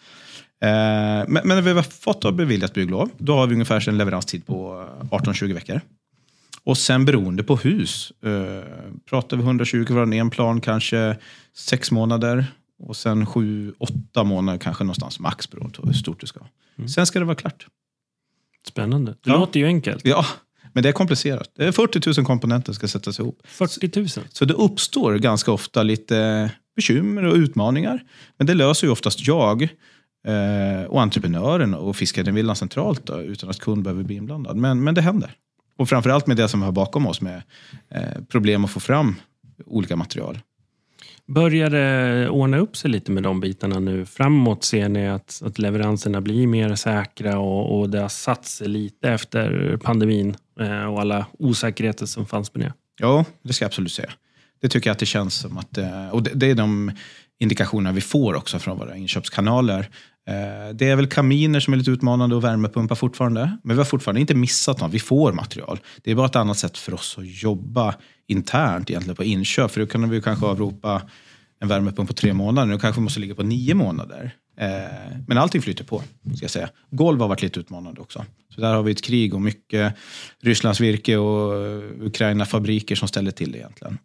[0.61, 4.45] Eh, men, när vi har fått och beviljat bygglov, då har vi ungefär en leveranstid
[4.45, 5.81] på 18-20 veckor.
[6.63, 8.63] Och sen beroende på hus, eh,
[9.09, 11.17] pratar vi 120 kvadrat en plan kanske
[11.55, 12.45] sex månader.
[12.79, 16.39] Och sen 7-8 månader kanske någonstans max beroende på hur stort det ska
[16.77, 16.89] mm.
[16.89, 17.67] Sen ska det vara klart.
[18.67, 19.11] Spännande.
[19.11, 19.37] Det ja.
[19.37, 20.05] låter ju enkelt.
[20.05, 20.25] Ja,
[20.73, 21.51] men det är komplicerat.
[21.55, 23.41] Det är 40 000 komponenter som ska sättas ihop.
[23.45, 24.07] 40 000?
[24.29, 28.03] Så det uppstår ganska ofta lite bekymmer och utmaningar.
[28.37, 29.69] Men det löser ju oftast jag
[30.27, 34.57] eh, och entreprenören och Fiskarvillan centralt då, utan att kund behöver bli inblandad.
[34.57, 35.31] Men, men det händer.
[35.77, 37.41] Och framförallt med det som vi har bakom oss med
[37.89, 39.15] eh, problem att få fram
[39.65, 40.39] olika material.
[41.27, 44.05] Börjar det ordna upp sig lite med de bitarna nu?
[44.05, 48.67] Framåt ser ni att, att leveranserna blir mer säkra och, och det har satt sig
[48.67, 52.73] lite efter pandemin eh, och alla osäkerheter som fanns med det?
[52.99, 54.11] Ja, det ska jag absolut säga.
[54.61, 56.91] Det tycker jag att det känns som att, eh, och det, det är de
[57.39, 59.89] indikationer vi får också från våra inköpskanaler.
[60.29, 63.57] Eh, det är väl kaminer som är lite utmanande och värmepumpar fortfarande.
[63.63, 64.93] Men vi har fortfarande inte missat något.
[64.93, 65.79] Vi får material.
[66.01, 67.95] Det är bara ett annat sätt för oss att jobba
[68.27, 69.71] internt egentligen på inköp.
[69.71, 71.01] För då kan vi kanske avropa
[71.59, 72.67] en värmepump på tre månader.
[72.67, 74.35] Nu kanske vi måste ligga på nio månader.
[74.57, 76.03] Eh, men allting flyter på,
[76.35, 76.69] ska jag säga.
[76.89, 78.25] Golv har varit lite utmanande också.
[78.55, 79.93] Så där har vi ett krig och mycket
[80.41, 83.97] Rysslands virke och eh, Ukraina-fabriker som ställer till det egentligen.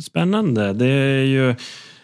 [0.00, 0.72] Spännande.
[0.72, 1.54] Det är ju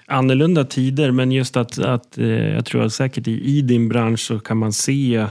[0.06, 4.20] annorlunda tider, men just att, att eh, jag tror att säkert i, i din bransch
[4.20, 5.26] så kan man se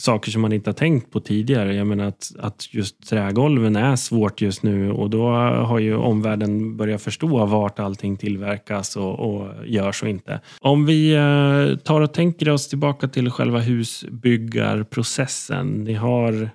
[0.00, 1.74] saker som man inte har tänkt på tidigare.
[1.74, 6.76] Jag menar att, att just trägolven är svårt just nu och då har ju omvärlden
[6.76, 10.40] börjat förstå vart allting tillverkas och, och görs och inte.
[10.60, 15.84] Om vi eh, tar och tänker oss tillbaka till själva husbyggarprocessen.
[15.84, 16.50] Ni har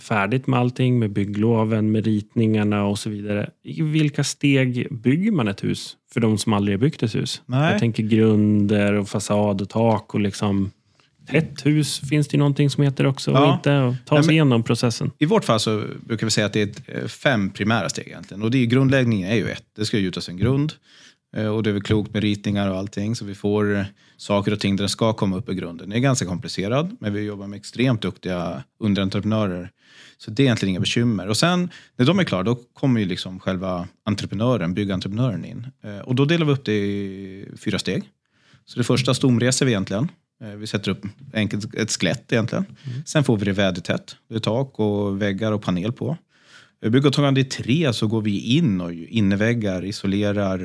[0.00, 3.50] färdigt med allting, med byggloven, med ritningarna och så vidare.
[3.64, 7.42] I vilka steg bygger man ett hus för de som aldrig har byggt ett hus?
[7.46, 7.70] Nej.
[7.70, 10.70] Jag tänker grunder och fasad och tak och liksom
[11.30, 13.54] ett hus finns det någonting som heter också och Ja.
[13.54, 15.10] inte och ta Nej, sig men- igenom processen.
[15.18, 18.42] I vårt fall så brukar vi säga att det är eh, fem primära steg egentligen.
[18.42, 19.64] Och det är grundläggningen är ju ett.
[19.76, 20.72] Det ska gjutas en grund.
[21.36, 23.16] Eh, Och det är väl klokt med ritningar och allting.
[23.16, 23.84] Så vi får eh,
[24.16, 25.90] saker och ting där det ska komma upp i grunden.
[25.90, 29.70] Det är ganska komplicerad, men vi jobbar med extremt duktiga underentreprenörer.
[30.18, 31.28] Så det är egentligen inga bekymmer.
[31.28, 35.66] Och sen när de är klara, då kommer ju liksom själva entreprenören, byggentreprenören in.
[35.84, 38.02] Eh, Och då delar vi upp det i fyra steg.
[38.64, 40.08] Så det första stomreser vi egentligen.
[40.56, 42.64] Vi sätter upp enkelt ett skelett egentligen.
[43.06, 44.16] Sen får vi det vädertätt.
[44.28, 46.16] Det är tak och väggar och panel på.
[46.82, 50.58] Eh, Byggåtagande i tre så går vi in och inneväggar, isolerar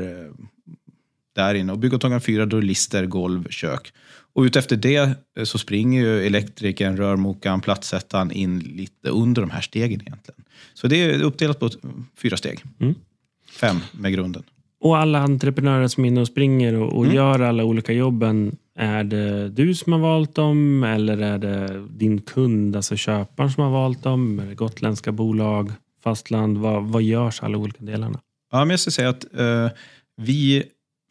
[1.36, 1.72] där inne.
[1.72, 3.94] Och byggåtagande fyra då är lister, golv, kök.
[4.36, 9.62] Och utefter det eh, så springer ju elektrikern, rörmokaren, plattsättaren in lite under de här
[9.62, 10.44] stegen egentligen.
[10.74, 11.70] Så det är uppdelat på
[12.18, 12.60] fyra steg.
[12.80, 12.96] Mm.
[13.52, 14.44] Fem med grunden.
[14.82, 17.16] Och alla entreprenörer som är inne och springer och, och Mm.
[17.16, 18.58] gör alla olika jobben.
[18.76, 23.64] Är det du som har valt dem eller är det din kund, alltså köparen som
[23.64, 24.40] har valt dem?
[24.40, 25.72] Är det gotländska bolag,
[26.04, 26.58] fastland?
[26.58, 28.20] Vad, vad görs alla olika delarna?
[28.52, 29.70] Ja, men jag ska säga att eh,
[30.22, 30.64] vi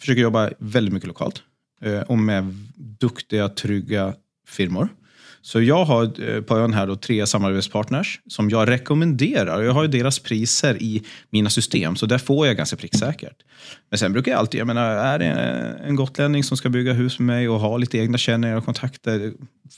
[0.03, 1.43] försöker jobba väldigt mycket lokalt
[1.83, 4.15] eh, och med duktiga, trygga
[4.49, 4.89] firmor.
[5.45, 9.63] Så jag har eh, på ön här då tre samarbetspartners som jag rekommenderar.
[9.63, 13.37] Jag har ju deras priser i mina system, så där får jag ganska pricksäkert.
[13.91, 15.27] Men sen brukar jag alltid, jag menar, är det
[15.87, 19.33] en gotlänning som ska bygga hus med mig och ha lite egna känningar och kontakter,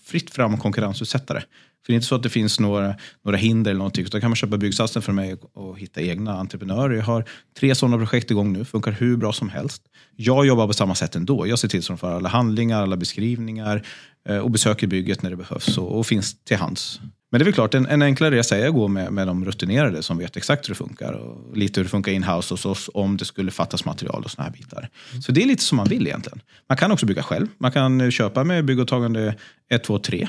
[0.05, 1.45] fritt fram och konkurrensutsätta det.
[1.85, 2.95] För det är inte så att det finns några,
[3.25, 6.95] några hinder eller någonting, utan kan man köpa byggsatsen från mig och, hitta egna entreprenörer.
[6.95, 7.25] Jag har
[7.59, 9.83] tre sådana projekt igång nu, funkar hur bra som helst.
[10.17, 11.47] Jag jobbar på samma sätt ändå.
[11.47, 13.87] Jag ser till att de får alla handlingar, alla beskrivningar
[14.29, 17.01] eh, och besöker bygget när det behövs och, och finns till hands.
[17.35, 19.45] Men det är väl klart, en, en enklare resa är att gå med, med de
[19.45, 22.91] rutinerade som vet exakt hur det funkar och lite hur det funkar inhouse hos oss
[22.95, 24.89] om det skulle fattas material och såna här bitar.
[25.27, 26.41] Så det är lite som man vill egentligen.
[26.69, 27.47] Man kan också bygga själv.
[27.59, 29.35] Man kan eh, köpa med byggåtagande
[29.71, 30.29] 1, 2, 3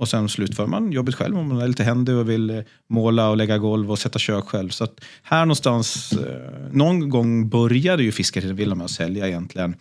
[0.00, 3.30] och sen slutför man jobbet själv om man är lite händig och vill eh, måla
[3.30, 4.68] och lägga golv och sätta kök själv.
[4.68, 4.86] Så
[5.22, 9.74] här någonstans, eh, någon gång började ju Fiskarvillan med att sälja egentligen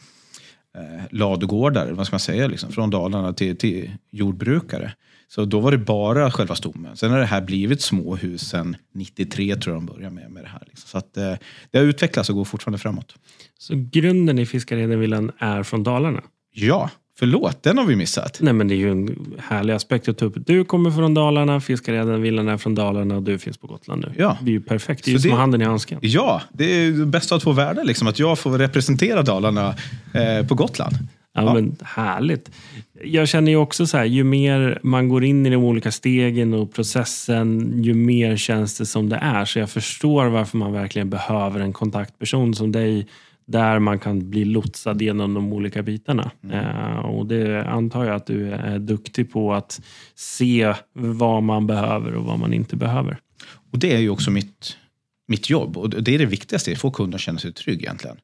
[0.77, 4.93] eh, ladugårdar, vad ska man säga, liksom, från Dalarna till, till jordbrukare.
[5.27, 6.97] Så då var det bara själva stommen.
[6.97, 10.63] Sen har det här blivit småhusen 93 tror jag de började med, med det här.
[10.67, 10.87] Liksom.
[10.87, 11.33] Så att, eh,
[11.71, 13.15] det har utvecklats och går fortfarande framåt.
[13.59, 16.21] Så grunden i Fiskaredenvillan är från Dalarna?
[16.51, 18.37] Ja, förlåt, den har vi missat.
[18.41, 20.33] Nej, men det är ju en härlig aspekt att ta upp.
[20.45, 24.13] Du kommer från Dalarna, Fiskaredenvillan är från Dalarna och du finns på Gotland nu.
[24.17, 24.37] Ja.
[24.41, 25.05] Det är ju perfekt.
[25.05, 25.99] Det är ju som det- handen i handsken.
[26.01, 29.75] Ja, det är ju bästa av två världar, liksom, att jag får representera Dalarna
[30.13, 30.93] eh, på Gotland.
[31.33, 31.53] Ja, Ja.
[31.53, 32.51] Men härligt.
[33.03, 36.53] Jag känner ju också så här, ju mer man går in i de olika stegen
[36.53, 39.45] och processen, ju mer känns det som det är.
[39.45, 43.07] Så jag förstår varför man verkligen behöver en kontaktperson som dig,
[43.49, 46.31] där man kan bli lotsad genom de olika bitarna.
[46.51, 49.81] Eh, och det antar jag att du är duktig på att
[50.15, 53.17] se vad man behöver och vad man inte behöver.
[53.71, 54.77] Och det är ju också mitt,
[55.27, 58.17] mitt jobb och det är det viktigaste, att få kunden att känna sig trygg egentligen.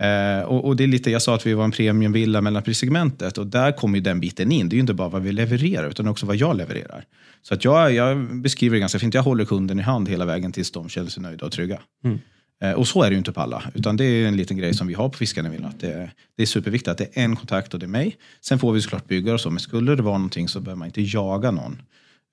[0.00, 3.46] Eh, och, och det är lite, jag sa att vi var en premiumvilla mellanprissegmentet och
[3.46, 4.68] där kommer den biten in.
[4.68, 7.04] Det är inte bara vad vi levererar utan också vad jag levererar.
[7.42, 9.14] Så att jag, jag beskriver det ganska fint.
[9.14, 11.80] Jag håller kunden i hand hela vägen tills de känner sig nöjda och trygga.
[12.04, 12.18] Mm.
[12.62, 14.74] Eh, och så är det ju inte på alla, utan det är en liten grej
[14.74, 15.68] som vi har på Fiskarna.
[15.68, 18.16] Att det, det är superviktigt att det är en kontakt och det är mig.
[18.40, 20.88] Sen får vi såklart byggare och så, men skulle det vara någonting så behöver man
[20.88, 21.82] inte jaga någon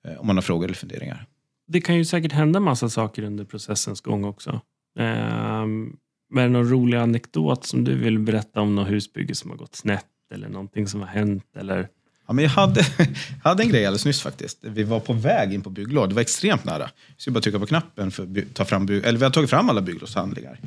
[0.08, 1.26] eh, om man har frågor eller funderingar.
[1.66, 4.60] Det kan ju säkert hända massa saker under processens gång också.
[4.98, 5.96] Ehm,
[6.36, 9.74] är det någon rolig anekdot som du vill berätta om något husbygge som har gått
[9.74, 11.56] snett eller någonting som har hänt?
[11.56, 11.88] Eller?
[12.26, 12.86] Ja, men jag hade,
[13.42, 14.58] hade en grej alldeles nyss faktiskt.
[14.62, 16.08] Vi var på väg in på bygglov.
[16.08, 16.90] Det var extremt nära.
[17.08, 19.50] Vi skulle bara trycka på knappen för att ta fram bygg, eller vi har tagit
[19.50, 20.58] fram alla bygglovshandlingar.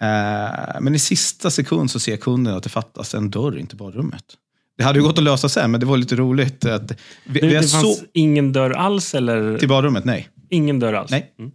[0.00, 3.76] Eh, men i sista sekund så ser kunden att det fattas en dörr in till
[3.78, 4.24] badrummet.
[4.78, 6.64] Det hade ju gått att lösa sen, men det var lite roligt.
[6.64, 6.90] Att
[7.24, 9.58] vi, Det, vi det fanns så, ingen dörr alls eller?
[9.58, 10.28] till badrummet, nej.
[10.50, 11.10] Ingen dörr alls?
[11.10, 11.34] Nej.
[11.38, 11.50] Mm.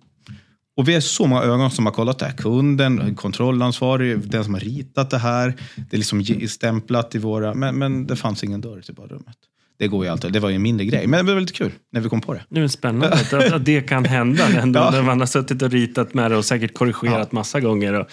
[0.75, 2.33] Och vi är så många ögon som har kollat det här.
[2.33, 5.53] Kunden, kontrollansvarig, den som har ritat det här.
[5.75, 7.53] Det är liksom stämplat i våra...
[7.53, 9.37] Men, men det fanns ingen dörr till badrummet.
[9.79, 10.33] Det går ju alltid.
[10.33, 11.07] Det var ju en mindre grej.
[11.07, 12.43] Men det var väldigt kul när vi kom på det.
[12.49, 14.47] Det är spännande att, att det kan hända.
[14.61, 14.91] Ändå, ja.
[14.91, 17.35] När man har suttit och ritat med det och säkert korrigerat ja.
[17.35, 17.93] massa gånger.
[17.93, 18.07] Och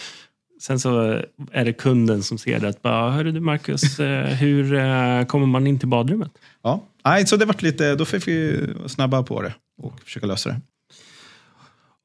[0.63, 2.69] sen så är det kunden som ser det.
[2.69, 6.33] Att bara, Hörru du Marcus, eh, hur eh, kommer man in till badrummet?
[6.63, 10.49] Ja, Nej, så det var lite, då fick vi snabba på det och försöka lösa
[10.49, 10.61] det.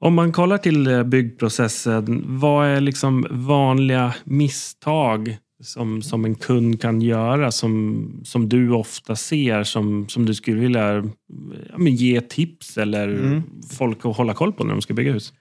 [0.06, 6.82] Om man kollar till eh, byggprocessen, vad är liksom vanliga misstag som, som en kund
[6.82, 11.04] kan göra som, som du ofta ser som, som du skulle vilja
[11.78, 13.44] ja, ge tips eller mm.
[13.78, 15.34] folk att hålla koll på när de ska bygga hus?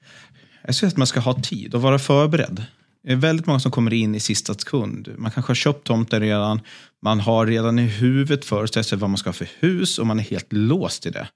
[0.66, 2.64] Jag säger att man ska ha tid och vara förberedd.
[3.02, 5.08] Det är väldigt många som kommer in i sista sekund.
[5.18, 6.60] Man kanske har köpt tomten redan.
[7.02, 10.18] Man har redan i huvudet föreställt sig vad man ska ha för hus och man
[10.18, 11.28] är helt låst i det.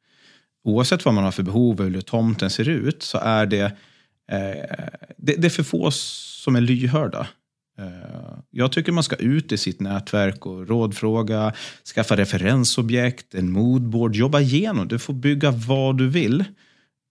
[0.64, 3.64] Oavsett vad man har för behov eller hur tomten ser ut så är det,
[4.32, 7.26] eh, det, det, är för få som är lyhörda.
[7.78, 11.52] Eh, jag tycker man ska ut i sitt nätverk och rådfråga,
[11.94, 14.88] skaffa referensobjekt, en moodboard, jobba igenom.
[14.88, 16.44] Du får bygga vad du vill.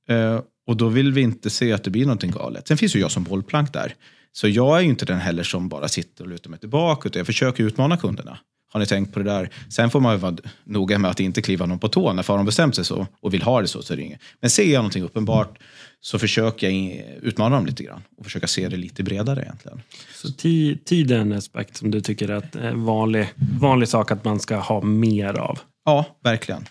[0.09, 2.67] Eh, och då vill vi inte se att det blir någonting galet.
[2.67, 3.95] Sen finns ju jag som bollplank där.
[4.31, 7.19] Så jag är ju inte den heller som bara sitter och lutar mig tillbaka, utan
[7.19, 8.39] jag försöker utmana kunderna.
[8.69, 9.49] Har ni tänkt på det där?
[9.69, 12.15] Sen får man ju vara noga med att inte kliva någon på tån.
[12.15, 14.19] När de bestämt sig så och vill ha det så, så är det inget.
[14.41, 15.59] Men ser jag någonting uppenbart
[16.01, 19.81] så försöker jag utmana dem lite grann och försöka se det lite bredare egentligen.
[20.13, 23.27] Så tid är en aspekt som du tycker är en vanlig,
[23.59, 25.59] vanlig sak att man ska ha mer av?
[25.85, 26.65] Ja, verkligen.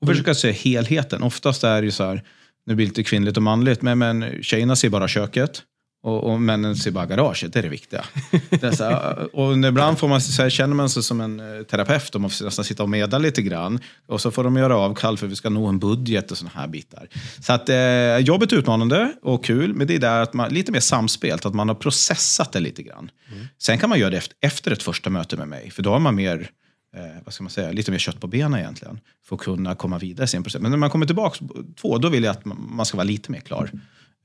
[0.00, 1.22] Och försöka se helheten.
[1.22, 2.22] Oftast är det ju så här,
[2.66, 5.62] nu blir det lite kvinnligt och manligt, men, men tjejerna ser bara köket.
[6.04, 8.04] Och, och männen ser bara garaget, det är det viktiga.
[8.50, 11.62] Det är här, och ibland får man, så här, känner man sig som en eh,
[11.62, 13.80] terapeut och man får nästan sitta och medla lite grann.
[14.06, 16.60] Och så får de göra avkall för att vi ska nå en budget och sådana
[16.60, 17.08] här bitar.
[17.40, 20.72] Så att eh, jobbet är utmanande och kul, men det är där att man, lite
[20.72, 23.10] mer samspelt, att man har processat det lite grann.
[23.32, 23.46] Mm.
[23.58, 25.98] Sen kan man göra det efter, efter ett första möte med mig, för då har
[25.98, 26.50] man mer
[26.96, 29.00] eh, vad ska man säga, lite mer kött på benen egentligen.
[29.28, 30.62] För att kunna komma vidare i sin process.
[30.62, 31.44] Men när man kommer tillbaka
[31.80, 33.70] två, då vill jag att man ska vara lite mer klar.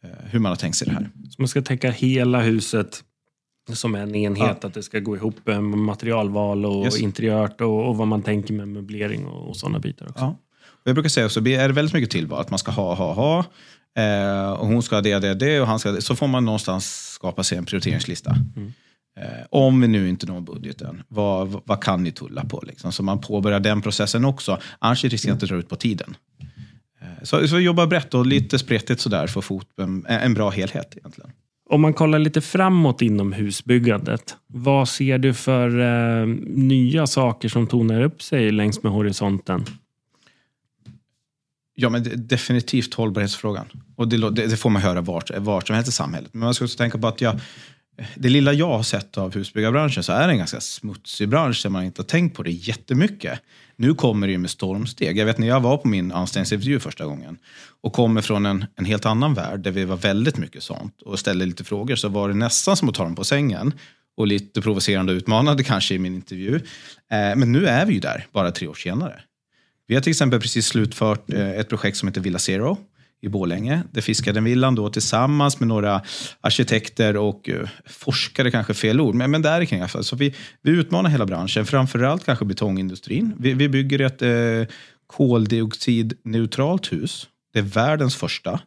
[0.04, 1.10] Eh, hur man har tänkt sig det här.
[1.30, 3.04] Så man ska tänka hela huset
[3.74, 4.68] som en enhet, ja.
[4.68, 7.00] att det ska gå ihop med materialval och yes.
[7.00, 10.24] interiört och, och, vad man tänker med möblering och, och sådana bitar också.
[10.24, 10.38] Ja.
[10.84, 13.46] jag brukar säga så är det väldigt mycket tillval, att man ska ha, ha, ha.
[14.04, 16.02] Eh, och hon ska ha det, det, det och han ska det.
[16.02, 18.38] Så får man någonstans skapa sig en prioriteringslista.
[18.56, 18.74] Mm.
[19.20, 22.64] Eh, om vi nu inte når budgeten, vad, vad kan ni tulla på?
[22.68, 22.92] Liksom?
[22.92, 24.60] Så man påbörjar den processen också.
[24.80, 26.16] Annars riskerar det att dra ut på tiden.
[27.22, 30.94] Så, så jobba brett och lite spretigt sådär för att få en, en bra helhet
[30.98, 31.32] egentligen.
[31.70, 37.68] Om man kollar lite framåt inom husbyggandet, vad ser du för eh, nya saker som
[37.68, 39.66] tonar upp sig längs med horisonten?
[41.76, 43.66] Ja, men definitivt hållbarhetsfrågan.
[43.96, 46.30] Och det, det, det, får man höra vart, vart som helst i samhället.
[46.34, 47.40] Men man ska också tänka på att jag,
[48.16, 51.70] det lilla jag har sett av husbyggarbranschen så är det en ganska smutsig bransch där
[51.70, 53.40] man inte har tänkt på det jättemycket.
[53.76, 55.18] Nu kommer det ju med stormsteg.
[55.18, 57.38] Jag vet när jag var på min anställningsintervju första gången
[57.82, 61.20] och kommer från en, en helt annan värld där vi var väldigt mycket sånt och
[61.20, 63.74] ställde lite frågor så var det nästan som att ta dem på sängen
[64.18, 66.56] och lite provocerande och utmanande kanske i min intervju.
[66.56, 69.22] Eh, men nu är vi ju där, bara tre år senare.
[69.88, 72.78] Vi har till exempel precis slutfört eh, ett projekt som heter Villa Zero
[73.22, 73.84] i Bålänge.
[73.92, 76.02] Där fiskade villan då tillsammans med några
[76.42, 80.04] arkitekter och uh, forskare, kanske fel ord, men, men där kring i alla fall.
[80.04, 83.34] Så vi, vi utmanar hela branschen, framförallt kanske betongindustrin.
[83.40, 84.76] Vi, vi bygger ett uh,
[85.08, 87.28] koldioxidneutralt hus.
[87.54, 88.60] Det är världens första.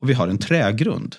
[0.00, 1.16] Och vi har en trägrund.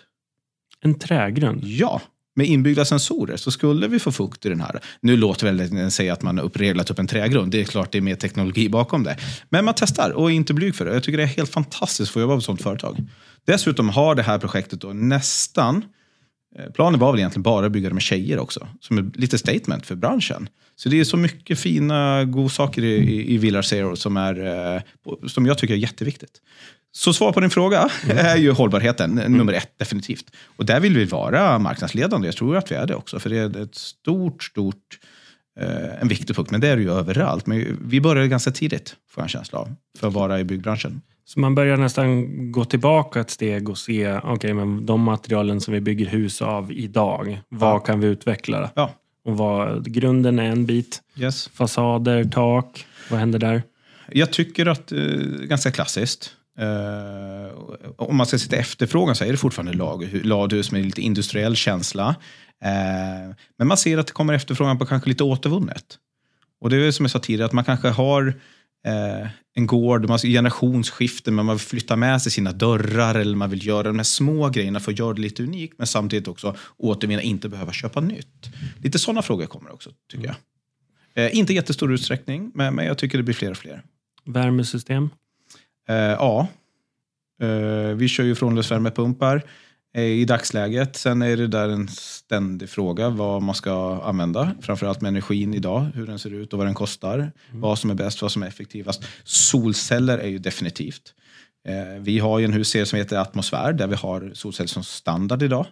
[0.81, 1.63] En trägrund?
[1.63, 2.01] Ja
[2.35, 4.79] med inbyggda sensorer så skulle vi få fukt i den här.
[5.01, 7.51] Nu låter väl det säga att man har reglat upp en trägrund.
[7.51, 9.17] Det är klart det är mer teknologi bakom det.
[9.49, 10.93] Men man testar och är inte blyg för det.
[10.93, 12.97] Jag tycker det är helt fantastiskt att få jobba på ett sådant företag.
[13.45, 15.85] Dessutom har det här projektet då nästan
[16.59, 19.37] eh, Planen var väl egentligen bara att bygga det med tjejer också, som är lite
[19.37, 20.49] statement för branschen.
[20.75, 24.81] Så det är så mycket fina godsaker i, i, Villar Zero som, är, eh,
[25.27, 26.41] som jag tycker är jätteviktigt.
[26.95, 28.25] Så svar på din fråga mm.
[28.25, 29.37] är ju hållbarheten mm.
[29.37, 30.25] nummer ett, definitivt.
[30.45, 32.27] Och där vill vi vara marknadsledande.
[32.27, 34.99] Jag tror att vi är det också, för det är ett stort, stort,
[35.59, 36.51] eh, en viktig punkt.
[36.51, 37.45] Men det är det ju överallt.
[37.45, 41.01] Men vi började ganska tidigt, får jag en känsla av, för att vara i byggbranschen.
[41.25, 45.61] Så man börjar nästan gå tillbaka ett steg och se, okej, okay, men de materialen
[45.61, 47.79] som vi bygger hus av idag, vad ja.
[47.79, 48.69] kan vi utveckla?
[48.75, 48.91] Ja.
[49.25, 51.01] Och vad, grunden är en bit.
[51.15, 51.47] Yes.
[51.47, 53.63] Fasader, tak, vad händer där?
[54.11, 54.99] Jag tycker att, eh,
[55.43, 60.85] ganska klassiskt, Uh, om man ska sitta efterfrågan så är det fortfarande lag, ladhus med
[60.85, 62.09] lite industriell känsla.
[62.65, 65.97] Uh, men man ser att det kommer efterfrågan på kanske lite återvunnet.
[66.61, 68.33] Och det är som jag sa tidigare, att man kanske har
[68.85, 73.35] eh, en gård, man ska generationsskifte, men man vill flytta med sig sina dörrar eller
[73.35, 76.27] man vill göra de här små grejerna för att göra det lite unikt, men samtidigt
[76.27, 78.49] också återvinna, inte behöva köpa nytt.
[78.83, 80.35] Lite sådana frågor kommer också, tycker jag.
[81.25, 83.83] Eh, inte jättestor utsträckning, men, men jag tycker det blir fler och fler.
[84.25, 85.09] Värmesystem?
[85.89, 86.47] Eh, ja.
[87.41, 89.43] Eh, vi kör ju frånluftsvärmepumpar
[89.95, 90.95] eh, i dagsläget.
[90.95, 94.51] Sen är det där en ständig fråga vad man ska använda.
[94.61, 97.17] Framförallt med energin idag, hur den ser ut och vad den kostar.
[97.17, 97.31] Mm.
[97.51, 99.03] Vad som är bäst, vad som är effektivast.
[99.23, 101.13] Solceller är ju definitivt.
[101.67, 105.43] Eh, vi har ju en husserie som heter Atmosfär där vi har solceller som standard
[105.43, 105.65] idag.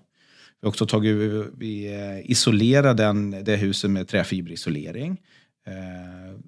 [0.61, 5.17] Vi har också tagit, vi eh, isolerar den, det huset med träfiberisolering.
[5.67, 5.73] Eh,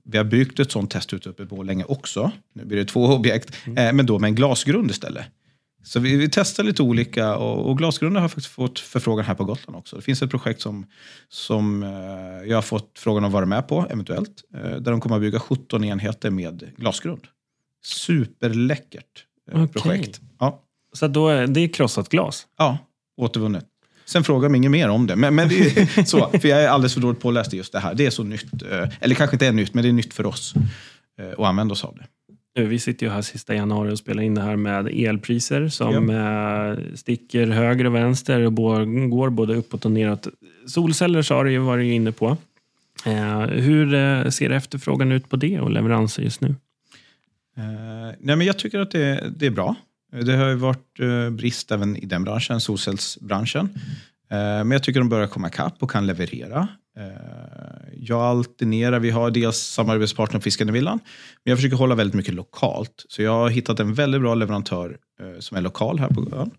[0.04, 2.32] vi har byggt ett sånt testhus uppe i Borlänge också.
[2.54, 3.88] Nu blir det två objekt, mm.
[3.88, 5.26] eh, men då med en glasgrund istället.
[5.84, 9.43] Så vi, vi testar lite olika och, och glasgrunder har faktiskt fått förfrågan här på
[9.43, 9.95] Gotland också.
[9.95, 10.86] Det finns ett projekt som,
[11.30, 11.89] som eh,
[12.49, 14.43] jag har fått frågan att vara med på eventuellt.
[14.52, 17.28] Där de kommer att bygga 17 enheter med glasgrund.
[17.86, 19.67] Superläckert okay.
[19.67, 20.21] projekt.
[20.39, 20.63] Ja.
[20.93, 22.47] Så då är det är krossat glas?
[22.58, 22.78] Ja,
[23.17, 23.65] återvunnet.
[24.06, 25.16] Sen frågar de inget mer om det.
[25.16, 27.80] Men, men det är så, för jag är alldeles för dåligt påläst i just det
[27.80, 27.96] här.
[27.96, 28.63] Det är så nytt.
[28.72, 30.54] Eh, eller kanske inte är nytt, men det är nytt för oss
[31.20, 32.06] eh, att använda oss av det.
[32.62, 36.72] Vi sitter ju här sista januari och spelar in det här med elpriser som ja.
[36.72, 38.54] Eh, sticker höger och vänster och
[39.10, 40.28] går både uppåt och neråt.
[40.68, 42.38] Solceller sa du ju, var du inne på.
[43.50, 46.56] Hur ser efterfrågan ut på det och leveranser just nu?
[48.20, 49.76] nej, men jag tycker att det, det är bra.
[50.13, 53.69] Eh, det har ju varit eh, brist även i den branschen, solcellsbranschen.
[54.32, 56.67] Eh, men jag tycker de börjar komma ikapp och kan leverera.
[57.93, 60.99] Jag alternerar, vi har dels samarbetspartner Fiskande Villan,
[61.43, 63.06] men jag försöker hålla väldigt mycket lokalt.
[63.08, 64.97] Så jag har hittat en väldigt bra leverantör
[65.39, 66.52] som är lokal här på ön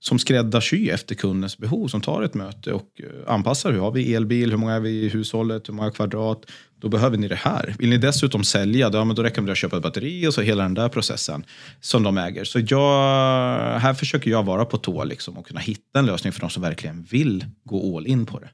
[0.00, 3.72] som skräddarsy efter kundens behov, som tar ett möte och eh, anpassar.
[3.72, 4.50] Hur har vi elbil?
[4.50, 5.68] Hur många är vi i hushållet?
[5.68, 6.46] Hur många kvadrat?
[6.80, 7.74] Då behöver ni det här.
[7.78, 10.62] Vill ni dessutom sälja, då, då räcker det att köpa ett batteri och så hela
[10.62, 11.44] den där processen
[11.80, 12.44] som de äger.
[12.44, 16.40] Så jag, här försöker jag vara på tå liksom och kunna hitta en lösning för
[16.40, 18.50] de som verkligen vill gå all in på det.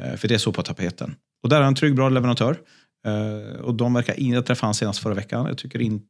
[0.00, 1.14] Eh, för det är så på tapeten.
[1.42, 2.56] Och där är en trygg, bra leverantör.
[3.06, 5.46] Eh, och de verkar, jag träffade han senast förra veckan.
[5.46, 6.06] Jag tycker inte,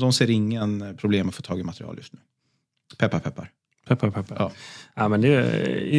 [0.00, 2.18] de ser ingen problem att få tag i material just nu.
[2.98, 3.50] Peppar, peppar.
[3.96, 4.36] Peppar, peppar.
[4.38, 4.50] Ja.
[4.94, 5.28] Ja, men det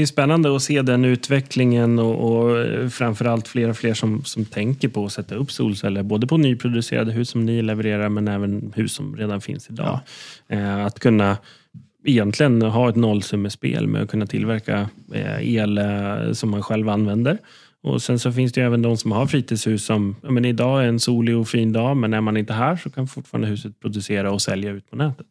[0.02, 2.58] är spännande att se den utvecklingen och, och
[2.92, 6.04] framförallt fler och fler som, som tänker på att sätta upp solceller.
[6.04, 10.00] Både på nyproducerade hus som ni levererar men även hus som redan finns idag.
[10.48, 10.56] Ja.
[10.56, 11.38] Eh, att kunna
[12.06, 17.38] egentligen ha ett nollsummespel med att kunna tillverka eh, el eh, som man själv använder.
[17.84, 21.00] Och Sen så finns det även de som har fritidshus som, men idag är en
[21.00, 24.42] solig och fin dag men är man inte här så kan fortfarande huset producera och
[24.42, 25.28] sälja ut på nätet.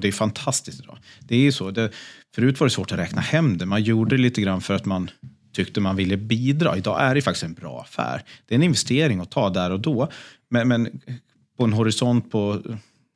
[0.00, 0.98] Och det är fantastiskt idag.
[1.20, 1.70] Det är ju så.
[1.70, 1.90] Det,
[2.34, 3.66] förut var det svårt att räkna hem det.
[3.66, 5.10] Man gjorde det lite grann för att man
[5.52, 6.76] tyckte man ville bidra.
[6.76, 8.22] Idag är det faktiskt en bra affär.
[8.46, 10.08] Det är en investering att ta där och då.
[10.50, 11.00] Men, men
[11.56, 12.62] på en horisont på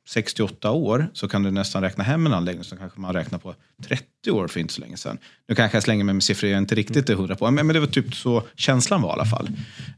[0.07, 3.55] 68 år så kan du nästan räkna hem en anläggning som kanske man räknar på
[3.83, 5.17] 30 år för inte så länge sedan.
[5.47, 7.79] Nu kanske jag slänger mig med siffror jag inte riktigt är hundra på, men det
[7.79, 9.49] var typ så känslan var i alla fall.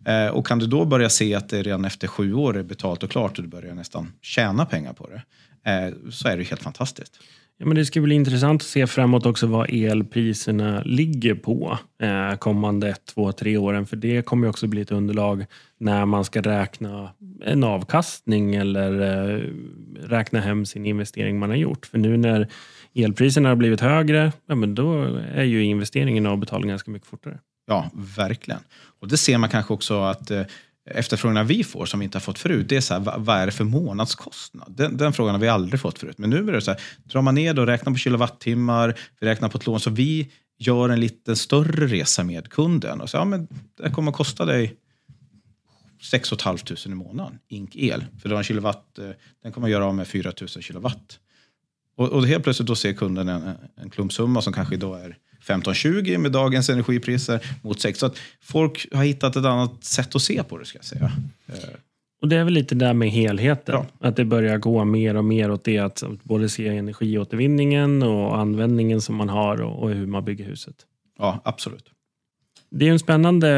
[0.06, 3.04] Eh, och kan du då börja se att det redan efter sju år är betalt
[3.04, 5.22] och klart och du börjar nästan tjäna pengar på det,
[5.68, 7.20] Eh, så är det helt fantastiskt.
[7.60, 12.38] Ja, men det ska bli intressant att se framåt också vad elpriserna ligger på eh,
[12.38, 13.86] kommande två, tre åren.
[13.86, 15.46] För det kommer också bli ett underlag
[15.80, 17.10] när man ska räkna
[17.46, 19.42] en avkastning eller eh,
[20.04, 21.86] räkna hem sin investering man har gjort.
[21.86, 22.48] För nu när
[22.96, 27.40] elpriserna har blivit högre, ja, men då är ju investeringen avbetalning ganska mycket fortare.
[27.68, 28.60] Ja, verkligen.
[29.00, 30.42] Och det ser man kanske också att eh,
[30.92, 33.46] efterfrågorna vi får som vi inte har fått förut, det är så här, vad är
[33.46, 34.74] det för månadskostnad?
[34.78, 36.18] Den, den, frågan har vi aldrig fått förut.
[36.18, 39.50] Men nu är det så här, drar man ner och räknar på kilowattimmar, vi räknar
[39.50, 43.02] på ett lån, så vi gör en lite större resa med kunden.
[43.02, 43.48] Och så, ja, men
[43.78, 44.76] det kommer att kosta dig
[46.02, 48.06] 6 500 i månaden, ink el.
[48.22, 49.10] För en kilowatt, eh,
[49.44, 51.20] den kommer att göra av med 4 000 kilowatt.
[51.96, 56.18] Och, och helt plötsligt då ser kunden en, en klumpsumma som kanske idag är 15-20
[56.18, 58.00] med dagens energipriser mot 6.
[58.00, 61.12] Så att folk har hittat ett annat sätt att se på det, ska jag säga.
[61.48, 61.54] Eh.
[62.22, 63.76] Och det är väl lite där med helheten.
[63.76, 64.08] Ja.
[64.08, 69.02] Att det börjar gå mer och mer åt det att både se energiåtervinningen och användningen
[69.02, 70.76] som man har och hur man bygger huset.
[71.20, 71.92] Ja, absolut.
[72.70, 73.50] Det är en spännande,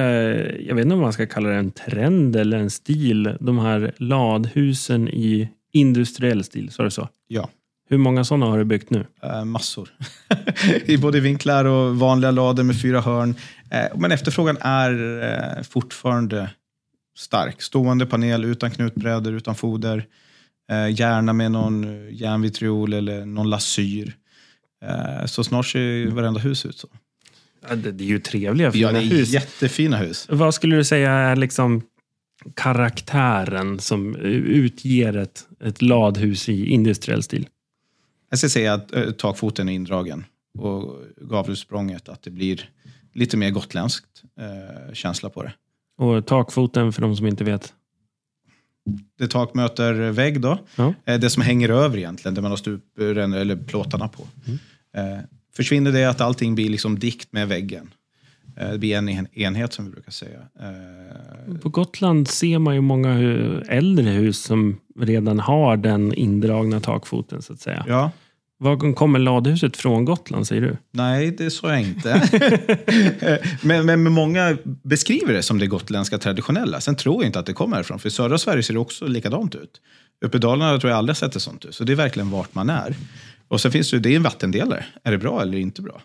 [0.67, 3.93] jag vet inte om man ska kalla det en trend eller en stil, de här
[3.97, 7.09] ladhusen i industriell stil, sa du så?
[7.27, 7.49] Ja.
[7.91, 9.05] Hur många sådana har du byggt nu?
[9.23, 9.89] Uh, massor.
[10.85, 13.29] I både vinklar och vanliga lador med fyra hörn.
[13.29, 16.49] Uh, men efterfrågan är uh, fortfarande
[17.17, 17.61] stark.
[17.61, 20.05] Stående panel utan knutbrädor, utan foder.
[20.91, 24.15] gärna med någon järnvitriol eller någon lasyr.
[25.25, 26.87] så snart ser varenda hus ut så.
[27.69, 29.29] Ja, det, det är ju trevliga fina ja, det är hus.
[29.29, 30.27] Jättefina hus.
[30.29, 31.81] Vad skulle du säga är liksom
[32.55, 37.47] karaktären som utger ett, ett ladhus i industriell stil?
[38.29, 40.25] Jag ska säga att eh, takfoten är indragen
[40.57, 42.69] och gavelsprånget, att det blir
[43.13, 45.53] lite mer gotländskt eh, känsla på det.
[45.97, 47.73] Och takfoten, för de som inte vet?
[49.17, 50.57] Det tak möter vägg då.
[50.75, 50.93] Ja.
[51.05, 54.27] Eh, det som hänger över egentligen, där man har stuprän eller plåtarna på.
[54.47, 54.59] Mm.
[55.53, 57.93] Försvinner det att allting blir liksom dikt med väggen.
[58.59, 60.39] Eh, det blir en en- enhet som vi brukar säga.
[60.59, 63.13] Eh, På Gotland ser man ju många
[63.67, 67.85] äldre hus som redan har den indragna takfoten så att säga.
[67.87, 68.11] ja,
[68.57, 70.77] Var kommer ladhuset från Gotland säger du?
[70.91, 72.21] nej det sa jag inte.
[73.61, 76.81] men, men, många beskriver det som det gotländska traditionella.
[76.81, 77.99] Sen tror jag inte att det kommer härifrån.
[77.99, 79.81] För i södra Sverige ser det också likadant ut.
[80.25, 81.75] Uppe i Dalarna tror jag aldrig sett det sånt ut.
[81.75, 82.95] Så det är verkligen vart man är.
[83.47, 84.85] Och sen finns det, det är en vattendelare.
[85.03, 86.01] Är det bra eller inte bra?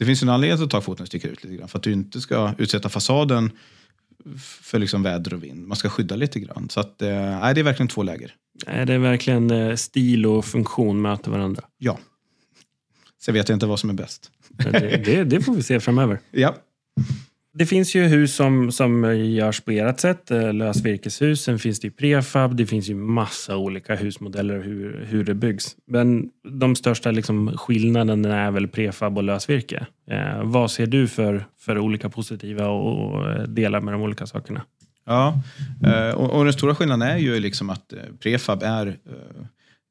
[0.00, 1.68] Det finns en anledning att takfoten sticker ut lite grann.
[1.68, 3.50] För att du inte ska utsätta fasaden
[4.38, 5.66] för liksom väder och vind.
[5.66, 6.68] Man ska skydda lite grann.
[6.70, 8.34] Så att, eh, det är verkligen två läger.
[8.66, 11.64] Är det verkligen eh, stil och funktion möter varandra?
[11.78, 11.98] Ja.
[13.22, 14.30] Sen vet jag inte vad som är bäst.
[14.48, 16.20] Det, det, det får vi se framöver.
[16.30, 16.56] Ja.
[17.60, 20.30] Det finns ju hus som, som görs på ert sätt.
[20.30, 22.56] Eh, lösvirkeshus, sen finns det ju prefab.
[22.56, 25.76] Det finns ju massa olika husmodeller och hur, hur det byggs.
[25.86, 26.30] Men
[26.60, 29.86] de största liksom skillnaden är väl prefab och lösvirke.
[30.10, 34.26] Eh, vad ser du för, för olika positiva och, och eh, delar med de olika
[34.26, 34.62] sakerna?
[35.06, 35.42] Ja,
[35.84, 39.44] eh, och, och den stora skillnaden är ju liksom att eh, prefab är eh,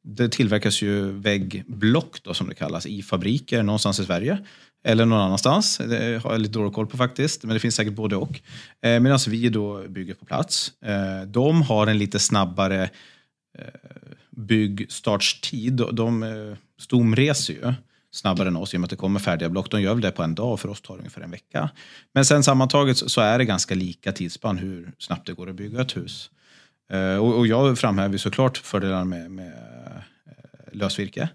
[0.04, 4.38] det tillverkas ju väggblock då, som det kallas i fabriker någonstans i Sverige.
[4.84, 5.78] Eller någon annanstans.
[5.78, 7.44] Det har jag lite dålig koll på faktiskt.
[7.44, 8.42] Men det finns säkert både och.
[8.82, 10.74] Eh, Medan vi då bygger på plats.
[10.82, 12.84] Eh, de har en lite snabbare
[13.58, 13.64] eh,
[14.30, 15.74] byggstartstid.
[15.74, 17.74] De, eh, stomreser ju
[18.12, 19.72] snabbare än oss i och med att det kommer färdiga block.
[19.72, 20.60] De gör väl det på en dag.
[20.60, 21.70] För oss tar det ungefär en vecka.
[22.14, 25.82] Men sen sammantaget så är det ganska lika tidsspann hur snabbt det går att bygga
[25.82, 26.30] ett hus.
[26.92, 31.30] Eh, och, jag framhäver såklart fördelarna med, med eh, lösvirke.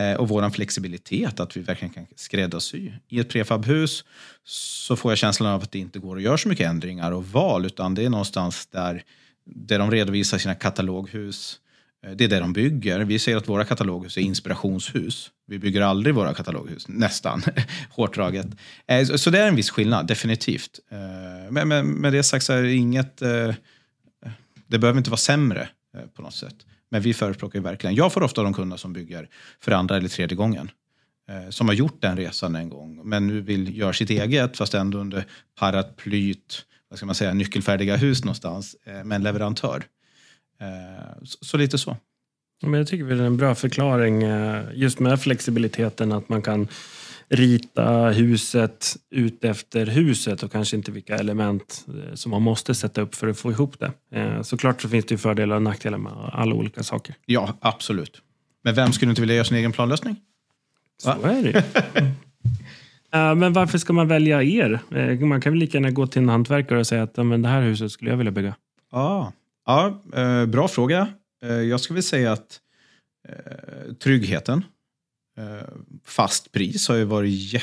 [0.00, 2.92] Eh, och vår flexibilitet, att vi verkligen kan skräddarsy.
[3.08, 4.04] I ett prefabhus
[4.44, 7.26] så får jag känslan av att det inte går att göra så mycket ändringar och
[7.26, 9.02] val, utan det är någonstans där,
[9.44, 11.60] där de redovisar sina kataloghus.
[12.06, 13.00] Eh, det är det de bygger.
[13.00, 15.30] Vi säger att våra kataloghus är inspirationshus.
[15.46, 17.42] Vi bygger aldrig våra kataloghus, nästan.
[17.90, 18.46] Hårt draget.
[18.86, 20.80] Eh, så det är en viss skillnad, definitivt.
[21.50, 23.16] Men med det sagt så är det inget...
[24.66, 25.68] Det behöver inte vara sämre
[26.14, 26.54] på något sätt.
[26.90, 27.96] Men vi förespråkar ju verkligen.
[27.96, 29.28] Jag får ofta de kunder som bygger
[29.60, 30.70] för andra eller tredje gången.
[31.28, 34.74] eh, Som har gjort den resan en gång, men nu vill göra sitt eget fast
[34.74, 35.24] ändå under
[35.58, 39.84] paraplyt, vad ska man säga, nyckelfärdiga hus någonstans eh, med en leverantör.
[40.60, 41.96] Eh, Så, så lite så.
[42.62, 46.68] Men jag tycker det är en bra förklaring eh, just med flexibiliteten att man kan
[47.32, 53.00] rita huset ut efter huset och kanske inte vilka element eh, som man måste sätta
[53.00, 53.92] upp för att få ihop det.
[54.18, 57.14] Eh, Såklart så finns det fördelar och nackdelar med alla olika saker.
[57.26, 58.22] Ja, absolut.
[58.64, 60.16] Men vem skulle inte vilja göra sin egen planlösning?
[61.02, 61.30] Så Va?
[61.30, 61.64] är det.
[63.12, 64.80] Eh, Men varför ska man välja er?
[65.24, 67.48] Man kan väl lika gärna gå till en hantverkare och säga att "Ja, men det
[67.48, 68.54] här huset skulle jag vilja bygga.
[68.92, 69.32] Ja,
[69.66, 70.02] ja
[70.48, 71.08] bra fråga.
[71.70, 72.60] Jag skulle vilja säga att
[74.02, 74.64] tryggheten,
[75.40, 75.66] Eh,
[76.04, 77.54] fast pris har ju varit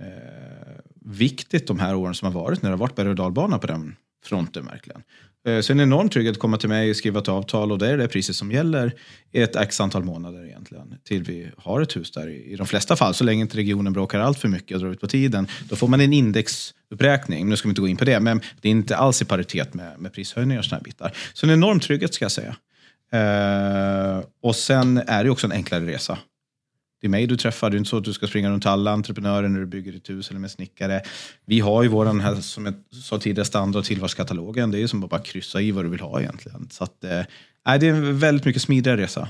[0.00, 3.58] jätteviktigt eh, de här åren som har varit när det har varit berg och dalbana
[3.58, 5.02] på den fronten verkligen.
[5.46, 7.88] Eh, så en enorm trygghet att komma till mig och skriva ett avtal och det
[7.88, 8.94] är det priset som gäller
[9.32, 12.28] i ett x antal månader egentligen till vi har ett hus där.
[12.28, 15.00] I de flesta fall, så länge inte regionen bråkar allt för mycket och drar ut
[15.00, 17.48] på tiden, då får man en indexuppräkning.
[17.48, 19.74] Nu ska vi inte gå in på det, men det är inte alls i paritet
[19.74, 21.16] med, med prishöjningar och sådana bitar.
[21.32, 22.56] Så en enorm trygghet ska jag säga.
[23.12, 26.18] Eh, och sen är det också en enklare resa.
[27.00, 28.90] Det är mig du träffar, det är inte så att du ska springa runt alla
[28.90, 31.02] entreprenörer när du bygger ditt hus eller med snickare.
[31.46, 34.70] Vi har ju våran här, som jag sa tidigare, standard och tillvalskatalogen.
[34.70, 36.68] Det är ju som att bara kryssa i vad du vill ha egentligen.
[36.70, 37.22] Så att, eh,
[37.64, 39.28] det är en väldigt mycket smidigare resa.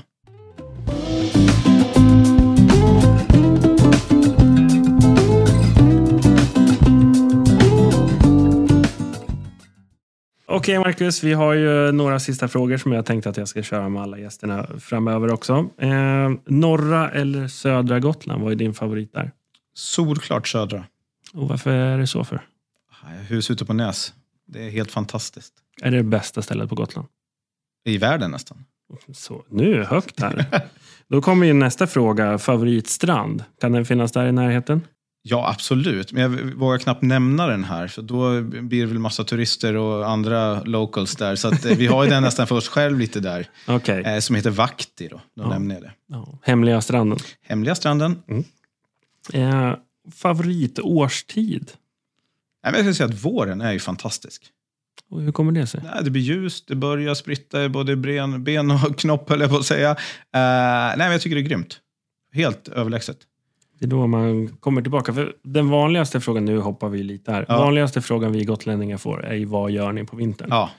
[10.51, 13.89] Okej Marcus, vi har ju några sista frågor som jag tänkte att jag ska köra
[13.89, 15.69] med alla gästerna framöver också.
[15.77, 19.31] Eh, norra eller södra Gotland, vad är din favorit där?
[19.73, 20.83] Solklart södra.
[21.33, 22.41] Och varför är det så för?
[23.27, 24.13] Hus ute på Näs.
[24.47, 25.53] Det är helt fantastiskt.
[25.81, 27.07] Är det det bästa stället på Gotland?
[27.85, 28.65] I världen nästan.
[29.13, 30.45] Så, nu, högt här.
[31.07, 33.43] Då kommer ju nästa fråga, favoritstrand.
[33.61, 34.81] Kan den finnas där i närheten?
[35.21, 36.11] Ja, absolut.
[36.13, 40.09] Men jag vågar knappt nämna den här, för då blir det väl massa turister och
[40.09, 41.35] andra locals där.
[41.35, 44.03] Så att, eh, vi har ju den nästan för oss själv lite där, Okej.
[44.03, 45.07] eh, som heter Vakti.
[45.07, 45.49] Då, då Ja.
[45.49, 45.91] nämner jag det.
[46.07, 46.39] Ja.
[46.41, 47.19] Hemliga stranden.
[47.41, 48.21] Hemliga stranden.
[49.33, 49.73] Eh,
[50.15, 51.71] favoritårstid?
[52.63, 54.43] Nej, men jag skulle säga att våren är ju fantastisk.
[55.11, 55.81] Och hur kommer det sig?
[55.83, 59.49] Nej, det blir ljust, det börjar spritta i både ben, ben och knopp, höll jag
[59.49, 59.91] på att säga.
[59.91, 59.97] Uh,
[60.33, 61.79] nej, men jag tycker det är grymt.
[62.33, 63.17] Helt överlägset.
[63.79, 65.13] Det är då man kommer tillbaka.
[65.13, 67.45] För den vanligaste frågan, nu hoppar vi lite här.
[67.47, 67.57] Ja.
[67.57, 70.47] Vanligaste frågan vi gotlänningar får är ju vad gör ni på vintern?
[70.51, 70.69] Ja,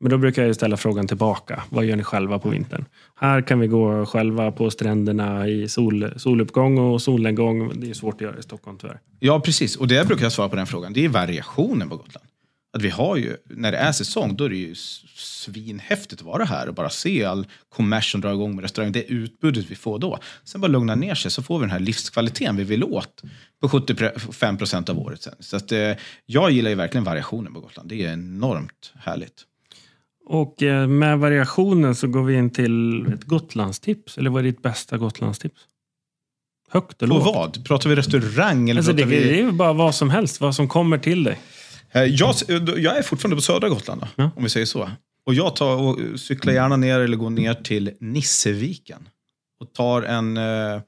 [0.00, 1.62] Men då brukar jag ställa frågan tillbaka.
[1.68, 2.84] Vad gör ni själva på vintern?
[3.14, 7.80] Här kan vi gå själva på stränderna i sol, soluppgång och solnedgång.
[7.80, 9.00] Det är svårt att göra i Stockholm tyvärr.
[9.18, 9.76] ja, precis.
[9.76, 10.92] Och det brukar jag svara på den frågan.
[10.92, 12.26] Det är variationen på Gotland.
[12.72, 14.74] Att vi har ju, när det är säsong, då är det ju
[15.14, 18.92] svinhäftigt att vara här och bara se all kommers som drar igång med restaurang.
[18.92, 20.18] Det utbudet vi får då.
[20.44, 23.22] Sen bara lugna ner sig så får vi den här livskvaliteten vi vill åt
[23.60, 25.34] på 75 procent av året sen.
[25.40, 25.92] Så att, eh,
[26.26, 27.88] jag gillar ju verkligen variationen på Gotland.
[27.88, 29.44] Det är enormt härligt.
[30.26, 34.18] Och eh, med variationen så går vi in till ett Gotlandstips.
[34.18, 35.60] Eller vad är ditt bästa Gotlandstips?
[36.70, 37.24] Högt På eller lågt?
[37.24, 37.64] vad?
[37.64, 39.38] Pratar vi restaurang eller Alltså det, pratar det vi...
[39.40, 41.38] är ju bara vad som helst, vad som kommer till dig.
[41.92, 42.34] Eh, Jag,
[42.78, 44.30] jag är fortfarande på södra Gotland, då, Ja.
[44.36, 44.90] om vi säger så.
[45.26, 49.08] Och jag tar och cyklar gärna ner eller går ner till Nisseviken.
[49.60, 50.80] Och tar en eh,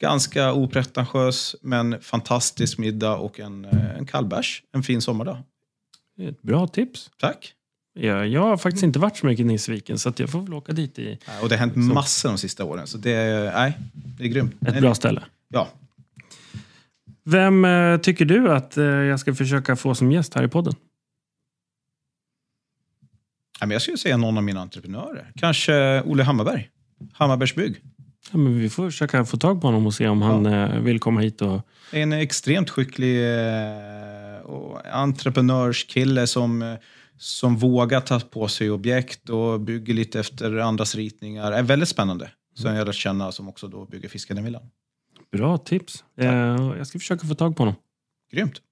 [0.00, 5.38] ganska opretentiös men fantastisk middag och en, eh, en kall bärs en fin sommardag.
[6.20, 7.10] Ett bra tips.
[7.20, 7.52] Tack.
[7.98, 10.54] Jag, jag har faktiskt inte varit så mycket i Nisseviken så att jag får väl
[10.54, 12.86] åka dit i Eh, Och det har hänt massor de sista åren.
[12.86, 14.54] Så det, är- nej, det är grymt.
[14.66, 15.22] ett bra ställe.
[15.48, 15.68] Ja.
[17.28, 20.74] Vem eh, tycker du att eh, jag ska försöka få som gäst här i podden?
[23.60, 25.32] Jag skulle säga någon av mina entreprenörer.
[25.34, 26.68] Kanske Olle Hammarberg.
[27.12, 27.80] Hammarbergs bygg.
[28.32, 31.00] Ja, men vi får försöka få tag på honom och se om han eh, vill
[31.00, 31.42] komma hit.
[31.42, 31.60] Och,
[31.92, 34.40] En extremt skicklig eh,
[34.92, 36.74] entreprenörskille som, eh,
[37.18, 41.52] som vågar ta på sig objekt och bygger lite efter andras ritningar.
[41.52, 42.30] är väldigt spännande.
[42.54, 44.62] Som jag har lärt känna som också då bygger Fiskardenvillan.
[45.30, 46.04] Bra tips.
[46.16, 46.28] Eh,
[46.76, 47.74] jag ska försöka få tag på honom.
[48.32, 48.62] Grymt.